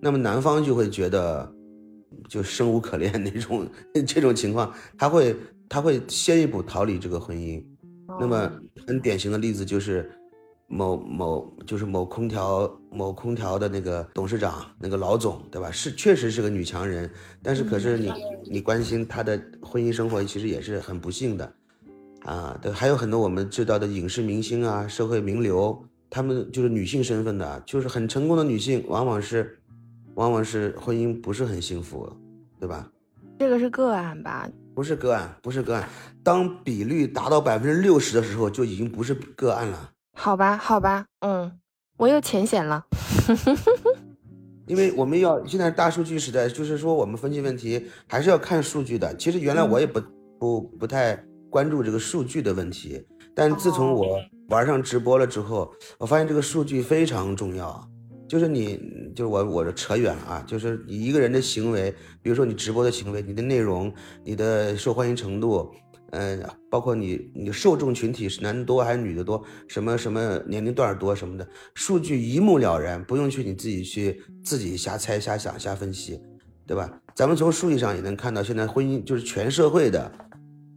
[0.00, 1.50] 那么男方就会觉得
[2.28, 3.66] 就生无可恋那种
[4.06, 5.34] 这种情况，他会
[5.66, 7.64] 他会先一步逃离这个婚姻。
[8.18, 8.50] 那么
[8.86, 10.10] 很典型的例子就是。
[10.66, 15.70] 某某就是某空调某空调的那个董事长那个老总，对吧？
[15.70, 17.08] 是确实是个女强人，
[17.42, 18.10] 但是可是你
[18.50, 21.52] 你关心她的婚姻生活，其实也是很不幸的，
[22.24, 29.58] 啊，对，还有很多我们知道的影视明星啊，社会名流，他们就是女性身份的，就是很成功的女性，往往是
[30.14, 32.10] 往往是婚姻不是很幸福，
[32.58, 32.90] 对吧？
[33.38, 34.48] 这个是个案吧？
[34.74, 35.88] 不是个案，不是个案，
[36.22, 39.90] 当比率达到百分之六十的时候，就已经不是个案了。
[40.16, 41.52] 好吧，好吧，嗯，
[41.96, 42.84] 我又浅显了，
[44.66, 49.14] 因为我们要现在大数据时代，就是说我们分析问题还是要看数据的。
[49.16, 50.02] 其实原来我也不
[50.38, 51.14] 不不太
[51.50, 57.88] 关注这个数据的问题，但自从我玩上直播了之后，我发现这个数据非常重要。
[58.28, 58.78] 就是你，
[59.14, 63.92] 就是我，我这扯远了啊，就是你一个人的行为，比如说你直播的行为，你的内容，
[64.24, 65.70] 你的受欢迎程度。
[66.16, 76.20] 嗯，包括你，你受众群体是男的多还是女的多，什么什么年龄段多什么的，数据一目了然，不用去你自己去自己瞎猜、瞎想、瞎分析，
[76.68, 76.88] 对吧？
[77.16, 80.12] 咱们从数据上也能看到，现在婚姻就是全社会的，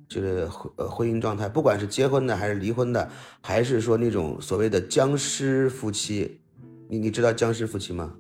[0.09, 3.07] 就是婚呃婚姻状态，不管是结婚的还是离婚的，
[3.39, 6.39] 还是说那种所谓的僵尸夫妻，
[6.89, 8.15] 你你知道僵尸夫妻吗？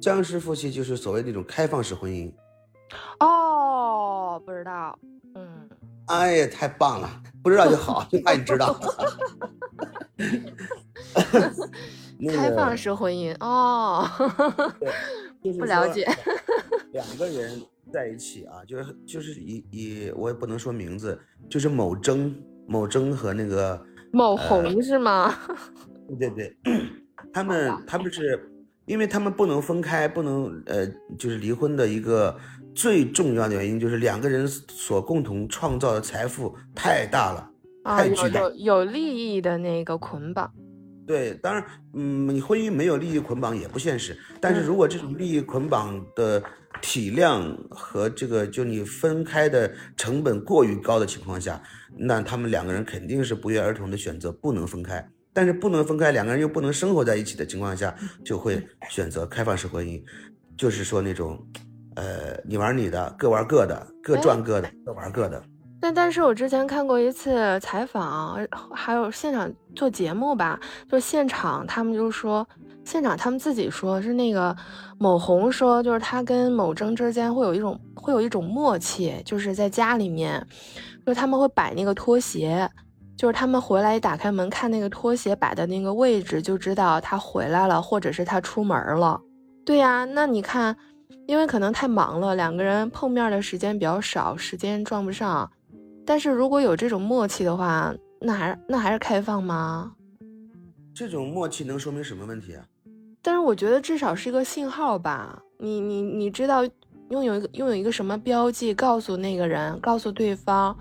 [0.00, 2.32] 僵尸夫妻就是所谓那种开放式婚姻。
[3.20, 4.98] 哦，不知道，
[5.34, 5.68] 嗯。
[6.06, 7.22] 哎呀，太棒了！
[7.42, 8.78] 不知道就好，就怕你知道。
[12.34, 14.08] 开放式婚姻哦，
[15.58, 16.08] 不了解。
[16.92, 17.60] 两个人
[17.92, 21.18] 在一起啊，就是就是以以我也不能说名字，
[21.50, 22.34] 就是某征
[22.68, 25.34] 某征和那个某红是吗？
[26.18, 26.56] 对 对对，
[27.32, 28.50] 他们他们是
[28.86, 30.86] 因为他们不能分开，不能呃，
[31.18, 32.36] 就是离婚的一个。
[32.74, 37.50] 最重要的原因就是两个人所共同创造的财富太大了，
[37.82, 40.52] 太巨大，有有利益的那个捆绑。
[41.06, 44.14] 对，当然，嗯，你婚姻没有利益捆绑也不现实。
[44.42, 46.42] 但是如果这种利益捆绑的
[46.82, 51.58] 体量和这个就你分开的成本过于高的情况下，
[51.96, 55.08] 那他们两个人肯定是不约而同的选择不能分开。
[55.36, 57.94] 但是不能分开，两个人又不能生活在一起的情况下，
[58.24, 60.02] 就会选择开放式婚姻，
[60.56, 61.38] 就是说那种。
[61.96, 65.42] 呃，你玩你的，各玩各的，各赚各的，各玩各的。
[65.80, 68.38] 但但是我之前看过一次采访，
[68.74, 72.46] 还有现场做节目吧，就现场他们就说，
[72.84, 74.54] 现场他们自己说是那个
[74.98, 80.46] 某红说，就是他跟某征之间会有一种会有一种默契，就是在家里面，
[81.06, 82.70] 就是他们会摆那个拖鞋，
[83.16, 89.20] 就是他们回来一打开门看那个拖鞋摆的那个位置，就知道他回来了，或者是他出门了。
[89.64, 90.76] 对呀，那你看。
[91.28, 95.50] 因为可能太忙了，两个人碰面的时间比较少，时间撞不上。
[96.04, 99.92] 但是如果有这种默契的话，那还那还是开放吗？
[100.94, 102.64] 这种默契能说明什么问题啊？
[103.22, 105.42] 但是我觉得至少是一个信号吧。
[105.58, 106.64] 你你你知道
[107.10, 110.76] 拥有一个拥有一个什么标记，告诉那个人，告诉对方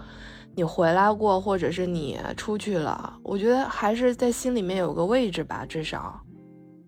[0.55, 3.19] 你回来过，或者是你出去了。
[3.21, 6.21] 我觉得还是在心里面有个位置吧，至少。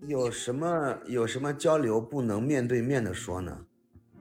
[0.06, 3.54] 有什么有什么交流不能面对面的说呢？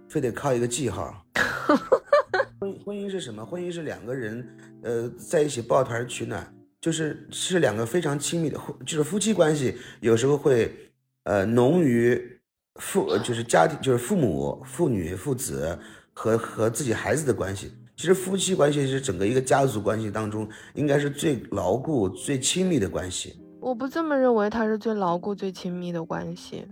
[0.10, 1.26] 非得靠一个记号。
[2.60, 3.46] 婚婚姻是什么？
[3.46, 4.46] 婚姻是两个人，
[4.82, 9.78] 呃，在一起抱团取暖，就是是两个非常亲密的，就是夫妻关系。
[10.02, 10.74] 有时候会，
[11.24, 12.42] 呃，浓于
[12.82, 15.80] 父，就是家庭，就是父母、父女、父子
[16.12, 17.72] 和和自己孩子的关系。
[17.98, 23.36] 其实夫妻关系是整个一个家族关系当中，应该是最牢固、最亲密的关系。
[23.60, 26.64] 我不这么认为，它是最牢固、最亲密的关系。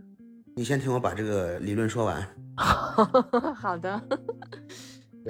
[0.55, 2.23] 你先听我把这个理论说完。
[3.57, 3.99] 好的。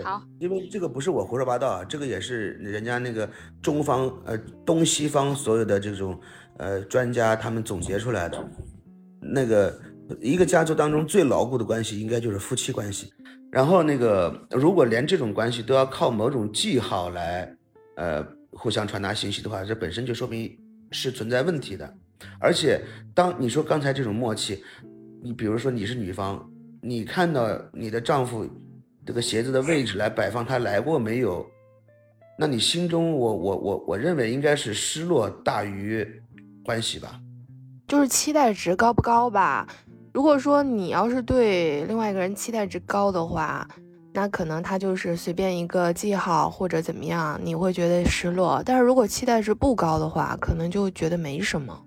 [0.04, 3.28] 好，因为这个不是我胡说八道啊，这个也是人家那个
[3.62, 6.20] 中方呃东西方所有的这种
[6.58, 8.38] 呃专家他们总结出来的。
[9.22, 9.74] 那个
[10.20, 13.14] 一个家族当中最牢固的关系应该就是夫妻关系。
[13.56, 17.50] 然后那个如果连这种关系都要靠某种记号来
[17.96, 20.54] 呃互相传达信息的话，这本身就说明。
[20.92, 21.94] 是存在问题的，
[22.40, 22.80] 而且
[23.14, 24.64] 当你说刚才这种默契，
[25.22, 26.48] 你比如说你是女方，
[26.80, 28.48] 你看到你的丈夫
[29.06, 31.46] 这个鞋子的位置来摆放，他来过没有？
[32.38, 36.08] 那你心中我我我我认为应该是失落大于
[36.64, 37.20] 欢喜吧，
[37.88, 39.68] 就是期待值高不高吧？
[40.16, 43.68] 如果说你要是对另外一个人期待值高的话，
[44.14, 48.64] 那可能他就是随便一个记号或者怎么样，你会觉得失落。
[48.66, 51.78] 但是如果期待值不高的话，可能就觉得没什么。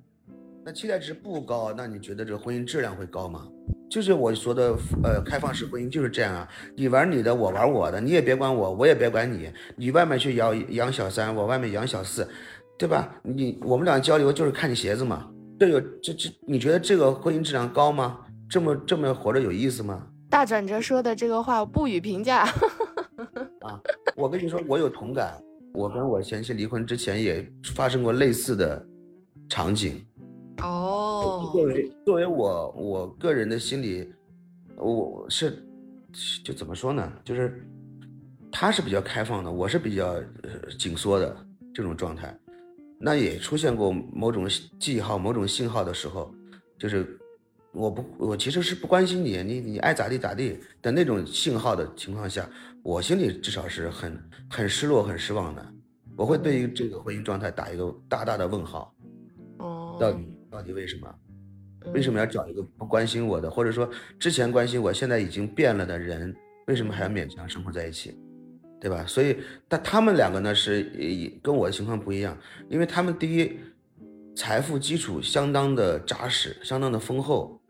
[0.62, 3.48] 那期待值不高，那你觉得这婚姻质量会高吗？
[3.90, 12.28] 就是我说的，呃，开放式婚姻就是这样啊，你玩你的，我玩我的，你也别管我，我也别管你，你外面去养养小三，我外面养小四，
[12.76, 13.10] 对吧？
[13.22, 18.20] 你我们俩交流就是看你鞋子嘛，这有这这，你觉得这个婚姻质量高吗？
[18.48, 20.06] 这么这么活着有意思吗？
[20.30, 22.44] 大转折说的这个话不予评价。
[23.60, 23.80] 啊，
[24.16, 25.42] 我跟你说，我有同感，
[25.74, 28.86] 我跟我前妻离婚之前也发生过类似的
[29.48, 30.04] 场景。
[30.62, 34.12] 哦，作为作为我我个人的心理，
[34.76, 35.62] 我是
[36.44, 37.12] 就怎么说呢？
[37.24, 37.66] 就是
[38.50, 41.36] 他是比较开放的，我是比较呃紧缩的
[41.74, 42.38] 这种状态。
[43.00, 46.34] 那也出现过某种记号、某种信号的时候，
[46.78, 47.18] 就是
[47.72, 52.48] 我不我其实是不关心你，你你爱咋地咋地的那种信号的情况下，
[52.82, 55.64] 我心里至少是很很失落、很失望的。
[56.16, 58.94] 我会对于这个婚姻状态打一个大大的问号。
[59.58, 60.34] 哦，到底。
[60.50, 61.14] 到底为什么？
[61.92, 63.86] 为什么要找一个不关心我的，或者说
[64.18, 66.34] 之前关心我，现在已经变了的人？
[66.66, 68.18] 为什么还要勉强生活在一起？
[68.80, 69.04] 对吧？
[69.06, 72.36] 所以，但他们两个呢是也跟我的情况不一样，
[72.68, 73.58] 因为他们第一，
[74.36, 77.60] 财富基础相当的扎实，相当的丰厚，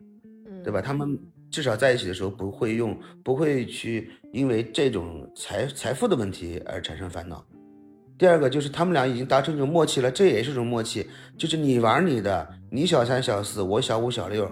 [0.63, 0.81] 对吧？
[0.81, 1.17] 他们
[1.49, 7.43] 至少在一起的时候不会用，不会去因为这种财财富的问题而产生烦恼。
[8.17, 11.07] 第二个就是他们俩已经达成一种默契了，这也是一种默契，
[11.37, 14.45] 就是你玩你的，你小三小四，我小五小六，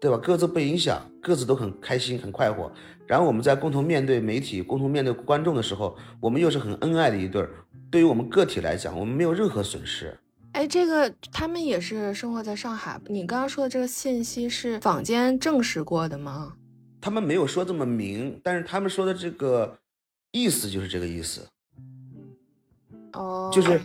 [0.00, 0.16] 对吧？
[0.16, 2.72] 各自不影响，各自都很开心很快活。
[3.06, 7.50] 然后我们在共同面对媒体、共同面对观众的时候，我们又是很恩爱的一对儿。
[7.90, 10.16] 对于我们个体来讲，我们没有任何损失。
[10.52, 13.00] 哎，这个他们也是生活在上海。
[13.06, 16.54] 你刚刚说的这个信息是坊间证实过的吗？
[17.00, 19.78] 他们没有说这么明，但是他们说的这个
[20.32, 21.46] 意思就是这个意思。
[23.12, 23.80] 哦，就是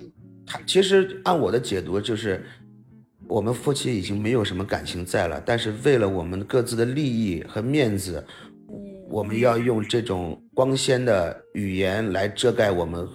[0.46, 2.46] 他其实按我的解读，就是
[3.28, 8.24] 我们夫妻已经没有什么感情在了，但是为了我们各自的利益和面子，
[9.10, 13.08] 我们要用这种光鲜的语言来遮盖我们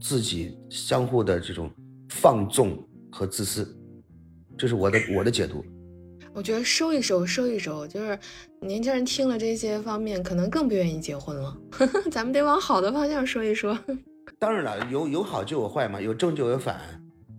[0.00, 1.70] 自己相互的这种
[2.08, 2.78] 放纵
[3.10, 3.76] 和自私，
[4.56, 5.64] 这是我的我的解读。
[6.32, 8.16] 我觉得收一收，收一收，就是
[8.60, 11.56] 年轻人听了这些方面，可能更不愿意结婚了。
[12.12, 13.76] 咱们得往好的方向说一说。
[14.38, 16.78] 当然了，有有好就有坏嘛，有正就有反。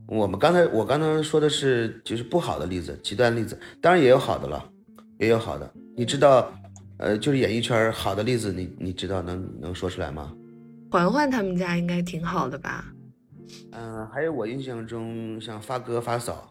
[0.09, 4.67] 我们刚才我刚才说的是就是不好的例子，极端例子，当然也有好的了，
[5.19, 5.71] 也有好的。
[5.95, 6.51] 你知道，
[6.97, 10.33] 呃，就是演艺圈好的例子，你你知道能能说出来吗？
[10.89, 12.91] 环环他们家应该挺好的吧？
[13.71, 16.49] 嗯，还有我印象中像发哥发嫂。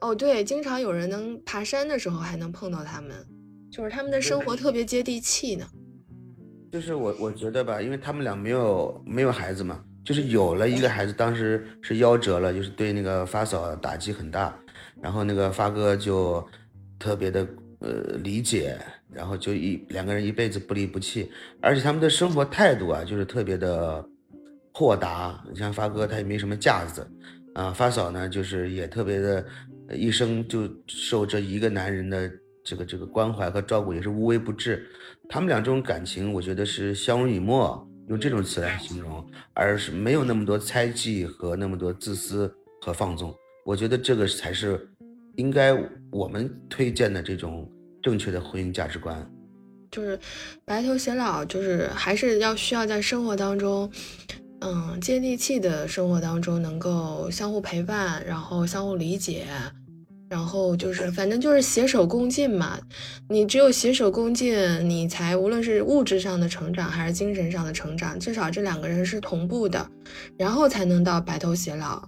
[0.00, 3.14] 哦，对，经常有人能爬山的时候还能碰到他们，
[3.70, 5.64] 就是他们的生活特别接地气呢。
[6.72, 14.54] 就是我我觉得吧，因为他们俩没有没有孩子嘛，就是有了一个孩子，当时是夭折了，就是对那个发嫂打击很大，
[15.00, 16.46] 然后那个发哥就
[16.98, 17.46] 特别的
[17.80, 18.78] 呃理解，
[19.10, 21.30] 然后就一两个人一辈子不离不弃，
[21.60, 24.04] 而且他们的生活态度啊，就是特别的
[24.72, 25.42] 豁达。
[25.50, 27.06] 你像发哥他也没什么架子，
[27.54, 29.44] 啊，发嫂呢就是也特别的，
[29.92, 32.30] 一生就受这一个男人的
[32.62, 34.86] 这个这个关怀和照顾，也是无微不至。
[35.28, 39.24] 他们俩这种感情，我觉得是相濡以沫，用这种词来形容，
[39.54, 43.34] 而是没有那么多猜忌和那么多自私和放纵。
[43.64, 44.88] 我觉得这个才是
[45.36, 45.72] 应该
[46.10, 47.70] 我们推荐的这种
[48.02, 49.26] 正确的婚姻价值观。
[49.90, 50.18] 就是
[50.64, 53.90] 白头偕老，就是还是要需要在生活当中，
[54.60, 59.46] 嗯，接地气的生活当中，能够相互陪伴，然后相互理解。
[60.34, 62.76] 然后就是，反正就是携手共进嘛。
[63.28, 64.52] 你只有携手共进，
[64.90, 69.88] 你才无论是物质上的成长还是精神上的成长，至少这两个人是同步的，
[70.36, 72.02] 然后才能到白头偕老。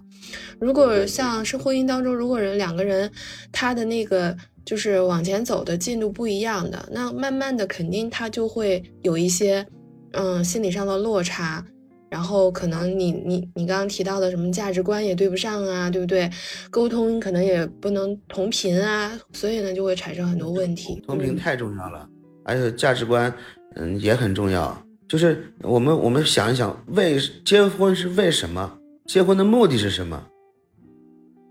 [0.59, 3.09] 如果像是婚姻当中，如果人两个人
[3.49, 9.65] 他的那个就是往前走的进度不一样的，那慢慢的肯定他就会有一些
[10.11, 11.63] 嗯心理上的落差。
[12.09, 16.29] 然后可能你你你刚刚提到的什么价值观也对不上啊，对不对？
[16.69, 21.01] 沟通可能也不能同频啊，所以呢就会产生很多问题。
[21.05, 22.07] 同频太重要了，
[22.45, 23.33] 而且价值观
[23.75, 24.81] 嗯也很重要。
[25.07, 28.77] 就是我们我们想一想，为结婚是为什么？
[29.05, 30.27] 结婚的目的是什么？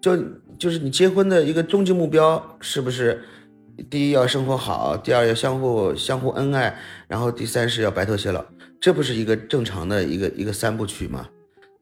[0.02, 0.16] 就
[0.58, 3.22] 就是你结婚的一个终极目标是不是？
[3.90, 6.74] 第一要生活好，第二要相互相互恩爱，
[7.08, 8.42] 然后第三是要白头偕老。
[8.86, 11.26] 这不是一个正常的一个一个三部曲吗？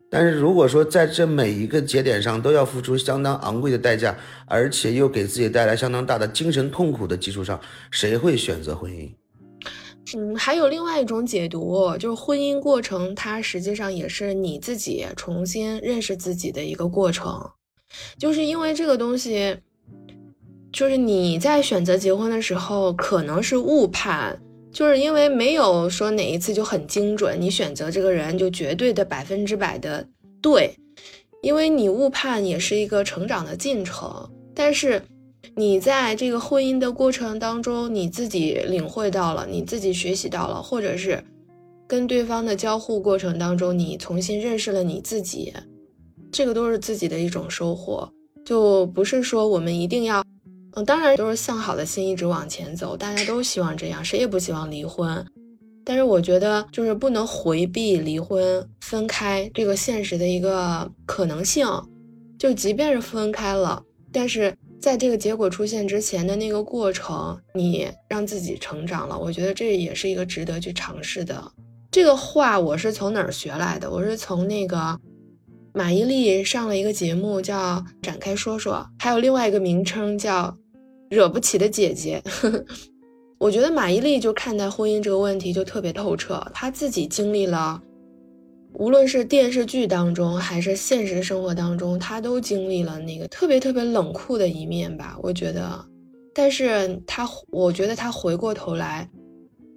[0.09, 9.11] 但是如果说在这每一个节点上都要付出相当昂贵的代价，而且又给自己带来相当大的精神痛苦的基础上，谁会选择婚姻？
[10.16, 17.38] 嗯，还有另外一种解读，就是婚姻过程，它实际上也是你自己重新认识自己的一个过程，
[18.16, 19.59] 就是因为这个东西，
[20.72, 24.40] 就是你在选择结婚的时候可能是误判，
[24.75, 30.07] 就是因为没有说哪一次就很精准，你选择这个人就绝对的百分之百的
[30.43, 30.77] 对，
[31.41, 35.01] 因为你误判也是一个成长的进程，但是。
[35.57, 41.22] 你在这个婚姻的过程当中，你自己领会到了，你自己学习到了，或者是
[41.87, 45.53] 跟对方的交互过程当中，你重新认识了你自己，
[46.33, 48.11] 这个都是自己的一种收获。
[48.45, 50.25] 就不是说我们一定要，
[50.75, 55.25] 嗯，当然都是向好的心一直往前走，大家都希望这样，谁也不希望离婚。
[55.85, 61.66] 但是我觉得就是不能回避离婚分开这个现实的一个可能性。
[62.39, 64.55] 就即便是分开了，但是。
[64.81, 71.43] 在这个结果出现之前的那个过程，你让自己成长了，我觉得这也是一个值得去尝试的。
[71.91, 73.91] 这个话我是从哪儿学来的？
[73.91, 75.01] 我是从那个
[75.72, 80.49] 马伊琍上了一个节目叫《展开说说》，还有另外一个名称叫
[81.14, 82.20] 《惹不起的姐姐》。
[83.38, 87.80] 我觉得马伊琍就看待婚姻这个问题就特别透彻，她自己经历了。
[88.74, 95.16] 无论是电视剧当中，还是现实生活当中，她都经历了那个特别特别冷酷的一面吧。
[95.22, 95.84] 我觉得，
[96.34, 99.08] 但是他，我觉得他回过头来，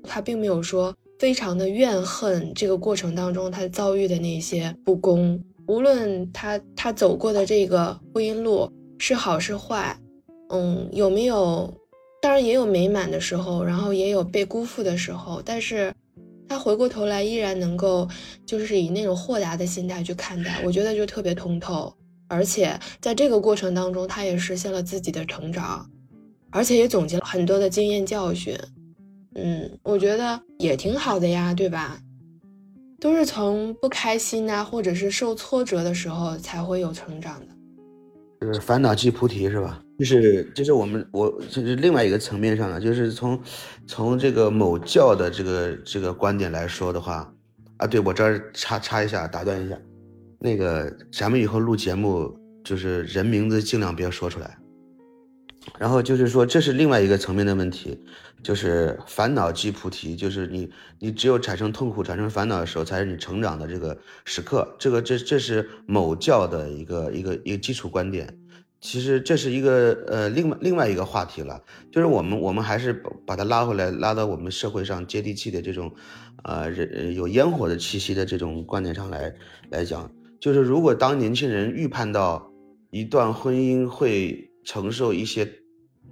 [0.03, 5.39] 他并没有说非常的怨恨这个过程当中他遭遇的那些不公。
[5.67, 9.99] 无论他他走过的这个婚姻路是好是坏，
[10.49, 11.73] 嗯，有没有，
[12.21, 15.93] 当然也有美满的时候，然后也有被辜负的时候，但是。
[16.49, 18.07] 他回过头来依然能够，
[18.45, 21.93] 就是以那种豁达的心态去看待，我觉得就特别通透。
[22.29, 25.85] 而且在这个过程当中，他也实现了自己的成长，
[26.49, 28.57] 而且也总结了很多的经验教训。
[29.35, 31.99] 嗯，我觉得也挺好的呀，对吧？
[33.01, 37.47] 都是从不开心啊，或者是受挫折的时候才会有成长的。
[38.39, 39.81] 就是烦恼即菩提，是吧？
[39.97, 43.39] 就是就是我们我就是另外一个层面上的，就是从
[43.87, 47.33] 从这个某教的这个这个观点来说的话，
[47.77, 49.75] 啊，对我这儿插插一下，打断一下，
[50.39, 52.31] 那个咱们以后录节目
[52.63, 54.57] 就是人名字尽量别说出来，
[55.79, 57.99] 然后就是说这是另外一个层面的问题，
[58.43, 60.69] 就是烦恼即菩提，就是你
[60.99, 68.37] 你只有产生痛苦、产生烦恼的时候，才是你成长的这个时刻，这个这这是某教的一个一个一个基础观点。
[68.79, 71.61] 其实这是一个呃另外另外一个话题了，
[71.91, 75.91] 就是我们我们还是把把它拉回来，拉到我们社会上接地气的这种，
[76.43, 79.33] 呃人有烟火的气息的这种观点上来
[79.71, 80.09] 来讲，
[80.39, 82.51] 就是如果当年轻人预判到
[82.91, 85.51] 一段婚姻会承受一些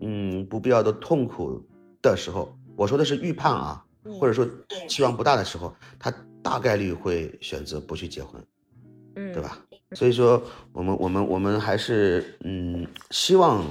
[0.02, 1.64] 嗯不必要的痛苦
[2.02, 3.86] 的时候，我说的是预判啊，
[4.20, 4.48] 或者说
[4.90, 6.12] 期望不大的时候，他
[6.42, 8.44] 大概率会选择不去结婚，
[9.16, 9.65] 嗯，对吧？
[9.94, 10.42] 所以说，
[10.74, 13.64] 我们我们我们还是嗯，希望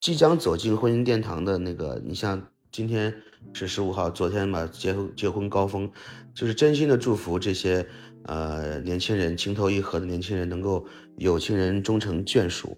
[0.00, 3.14] 即将走进婚姻殿堂的那个，你像今天
[3.52, 5.90] 是十五号，昨天嘛结婚结婚高峰，
[6.34, 7.86] 就是真心的祝福这些
[8.24, 10.84] 呃年轻人情投意合的年轻人能够
[11.16, 12.76] 有情人终成眷属，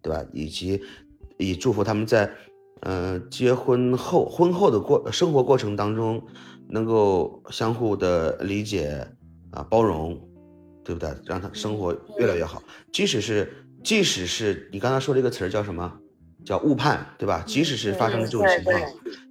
[0.00, 0.24] 对吧？
[0.32, 0.80] 以及
[1.38, 2.30] 以祝福他们在
[2.82, 6.24] 呃结婚后婚后的过生活过程当中
[6.68, 9.06] 能够相互的理解
[9.50, 10.18] 啊包容。
[10.90, 11.14] 对不对？
[11.24, 12.60] 让他生活越来越好。
[12.92, 16.00] 即使是，即使是你刚才说这个词儿叫什么？
[16.44, 17.44] 叫误判，对吧？
[17.46, 18.80] 即使是发生了这种情况，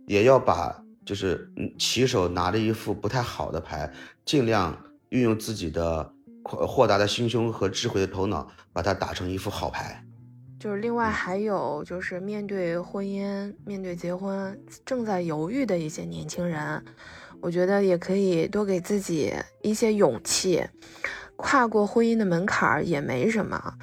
[0.08, 3.92] 也要把就是嗯，棋手拿着一副不太好的牌，
[4.24, 10.02] 尽量运用自己的豁达的心胸和智慧的头脑，把它打成一副好牌。
[10.60, 16.84] 就是另外还有就是面对婚姻、面对结婚正在犹豫的一些年轻人，
[17.42, 19.34] 我觉得也可以多给自己
[19.64, 20.64] 一些勇气。
[21.42, 23.74] 跨过婚姻的门槛儿也没什么，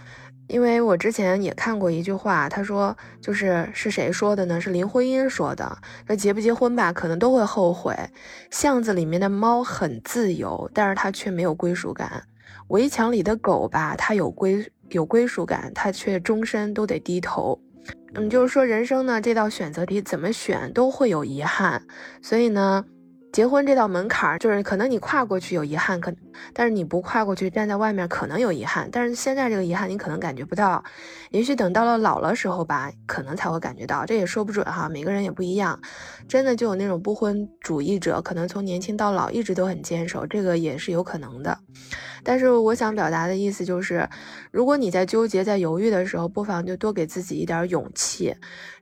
[0.47, 4.61] 因为我之前也看过一句话，他说就是是谁说的呢？
[4.61, 5.79] 是林徽因说的。
[6.07, 7.97] 说结不结婚吧，可能都会后悔。
[8.51, 12.09] 巷子里面的猫很自由，但是它却没有归属感；
[12.69, 17.59] 围墙里的狗吧，它有归有归属感，它却终身都得低头。
[18.15, 21.83] 嗯，就是说人生呢，这道选择题怎么选都会有遗憾，
[22.21, 22.85] 所以呢。
[23.33, 26.11] 结婚这道门槛儿，就是可能你跨过去有遗憾，可
[26.55, 28.89] 但是你不跨过去，站在外面可能有遗憾。
[28.91, 30.83] 但是现在这个遗憾你可能感觉不到，
[31.31, 34.07] 也许等到了老了时候吧，可能才会感觉到。
[34.07, 35.79] 这也说不准哈，每个人也不一样。
[36.27, 41.59] 真的就有那种不婚主义者，可能从年轻到老一直都很坚守，这个也是有可能的。
[42.25, 44.09] 但是我想表达的意思就是，
[44.51, 48.35] 如果你在纠结、在犹豫的时候，不妨就多给自己一点勇气。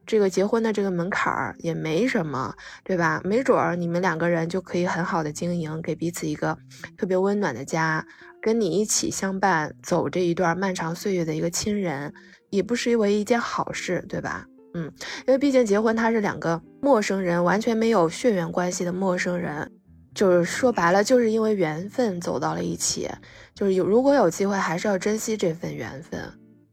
[0.07, 3.21] 这个结婚的这个门槛儿也没什么，对吧？
[3.25, 6.57] 没准儿你们两个人就可以很好的经营，给彼此一个
[6.97, 8.07] 特别温暖的家，
[8.43, 12.13] 跟你一起相伴走这一段漫长岁月的一个亲人，
[12.51, 14.47] 也不失为一件好事，对吧？
[14.75, 14.93] 嗯，
[15.27, 19.71] 因为毕竟结婚，他是两个陌生人，完全没有血缘关系的陌生人，
[20.15, 23.09] 就是说白了，就是因为缘分走到了一起，
[23.55, 26.21] 就是有如果有机会，还是要珍惜这份缘分。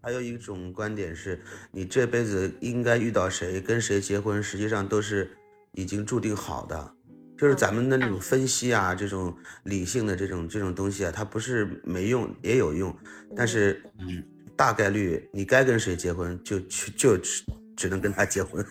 [0.03, 1.39] 还有一种观点是，
[1.71, 5.29] 你这辈子应该遇到谁，跟谁结婚，实际上都是
[5.73, 6.95] 已经注定好的。
[7.37, 12.95] 就是咱们的那种分析啊，这种理性的这种这种东西啊，它不是没用，也有用。
[13.35, 14.23] 但是，嗯，
[14.55, 17.43] 大概率你该跟谁结婚，就去就只
[17.75, 18.65] 只能跟他结婚。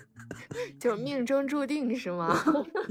[0.78, 2.42] 就命中注定是吗？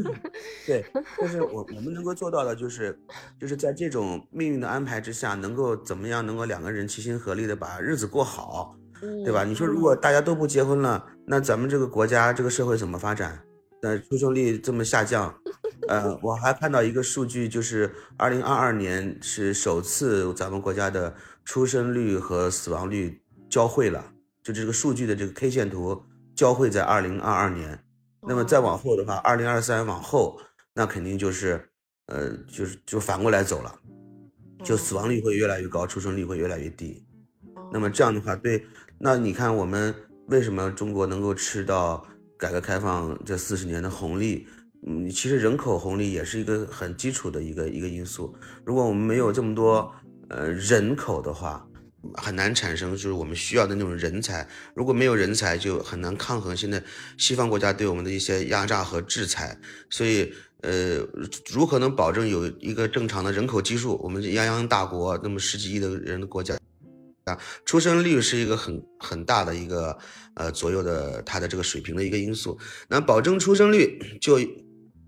[0.66, 0.86] 对，
[1.20, 2.98] 就是我我们能够做到的，就是
[3.40, 8.76] 就是在这种命运的安排之下，能够怎么样，能够两个人齐心合力的把日子过好，
[9.24, 9.44] 对吧？
[9.44, 13.42] 你说如果大家都不结婚了，那咱们这个国家这个社会怎么发展？
[13.82, 15.34] 那出生率这么下降，
[15.88, 21.16] 呃，我还看到一个数据，就是二零二二年是首次咱们国家的
[21.46, 24.12] 出生率和死亡率交汇了，
[24.44, 26.04] 就这个数据的这个 K 线图。
[26.40, 27.78] 交汇在二零二二年，
[28.26, 30.40] 那么再往后的话，二零二三往后，
[30.74, 31.70] 那肯定就是，
[32.06, 33.76] 呃，就是就反过来走了，
[34.64, 37.06] 就死亡率会越来越高，出生率会越来越低。
[37.74, 38.66] 那么这样的话，对，
[38.98, 39.94] 那你看我们
[40.28, 44.48] 为什么中国能够吃到改革开放这四十年的红利？
[44.88, 48.34] 嗯，其实人口红利也是一个很基础的一个一个因素。
[48.64, 49.94] 如果我们没有这么多
[50.30, 51.68] 呃人口的话，
[52.14, 56.82] 很难产生就是我们需要的那种人才，如果没有人才，就很难抗衡现在
[57.18, 59.60] 西方国家对我们的一些压榨和制裁。
[59.90, 61.00] 所以，呃，
[61.52, 63.98] 如何能保证有一个正常的人口基数？
[64.02, 66.58] 我们泱泱大国，那么十几亿的人的国家
[67.26, 69.98] 啊，出生率是一个很很大的一个
[70.36, 72.58] 呃左右的它的这个水平的一个因素。
[72.88, 74.40] 那保证出生率，就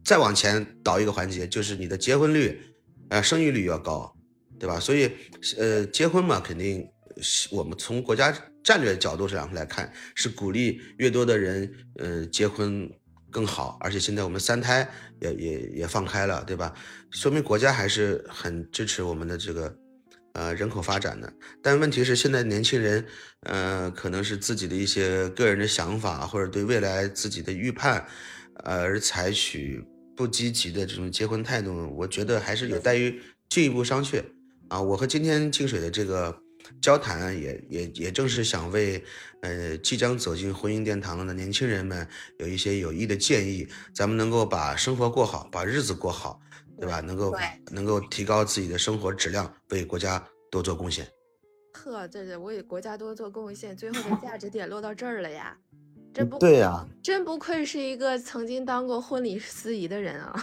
[0.03, 2.61] 再往前倒一个环节，就是你的结婚率，
[3.07, 4.13] 呃，生育率要高。
[4.61, 4.79] 对吧？
[4.79, 5.11] 所以，
[5.57, 6.87] 呃，结婚嘛，肯定
[7.19, 8.31] 是我们从国家
[8.63, 12.87] 战略角度上来看，是鼓励越多的人，呃，结婚
[13.31, 13.79] 更好。
[13.81, 14.87] 而且现在我们三胎
[15.19, 16.71] 也也也放开了，对吧？
[17.09, 19.75] 说明国家还是很支持我们的这个，
[20.33, 21.33] 呃，人口发展的。
[21.63, 23.03] 但问题是，现在年轻人，
[23.47, 28.05] 呃，可能是自己的一些个人的想法，或者对未来自己的预判，
[28.63, 29.83] 呃而采取
[30.15, 34.23] 不积极的这种结婚态度，我觉得还是有待于进一步商榷。
[34.71, 36.33] 啊，我和今天清水的这个
[36.81, 39.03] 交谈，也也也正是想为，
[39.41, 42.07] 呃，即将走进婚姻殿堂的年轻人们
[42.39, 43.67] 有一些有益的建议。
[43.93, 46.39] 咱们能够把生活过好，把日子过好，
[46.79, 47.01] 对吧？
[47.01, 47.35] 能够
[47.69, 51.05] 能够提高自己的生活质量，为国家多做贡献。
[51.73, 55.57] 呵，这是为国家多做贡献，最后的价值点落到这儿了呀。
[56.13, 60.33] 真不对呀，真不愧是一个曾经当过婚礼司仪的人啊！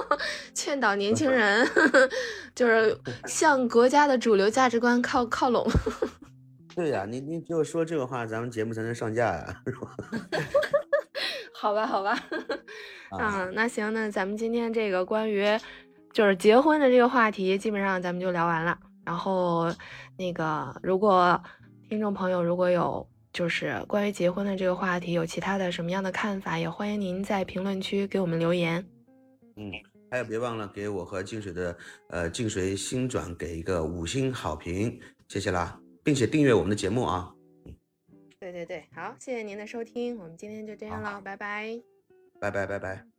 [0.54, 1.68] 劝导年轻 人，
[2.56, 5.66] 就是向国家的主流价值观靠靠拢。
[6.74, 9.96] 对呀，你你只有说这个话，咱们节目才能上架呀，是吧？
[11.52, 12.18] 好吧，好吧。
[13.10, 15.44] 嗯，那行，那咱们今天这个关于
[16.12, 18.78] 就是结婚的这个话题，基本上咱们就聊完了。
[19.04, 19.70] 然后
[20.16, 21.38] 那个，如果
[21.88, 23.06] 听众朋友如果有。
[23.32, 28.84] 就是关于结婚的这个话题，有其他的什么样的看法，也欢迎您在评论区给我们留言。
[29.56, 29.70] 嗯，
[30.10, 31.76] 还有别忘了给我和静水的
[32.08, 37.32] 呃静水新转给一个五星好评，谢谢啦，并且订阅我们的节目啊。
[38.40, 41.80] 对对对，好，谢谢您的收听，我们今天就这样了，拜拜，
[42.40, 43.17] 拜拜拜拜。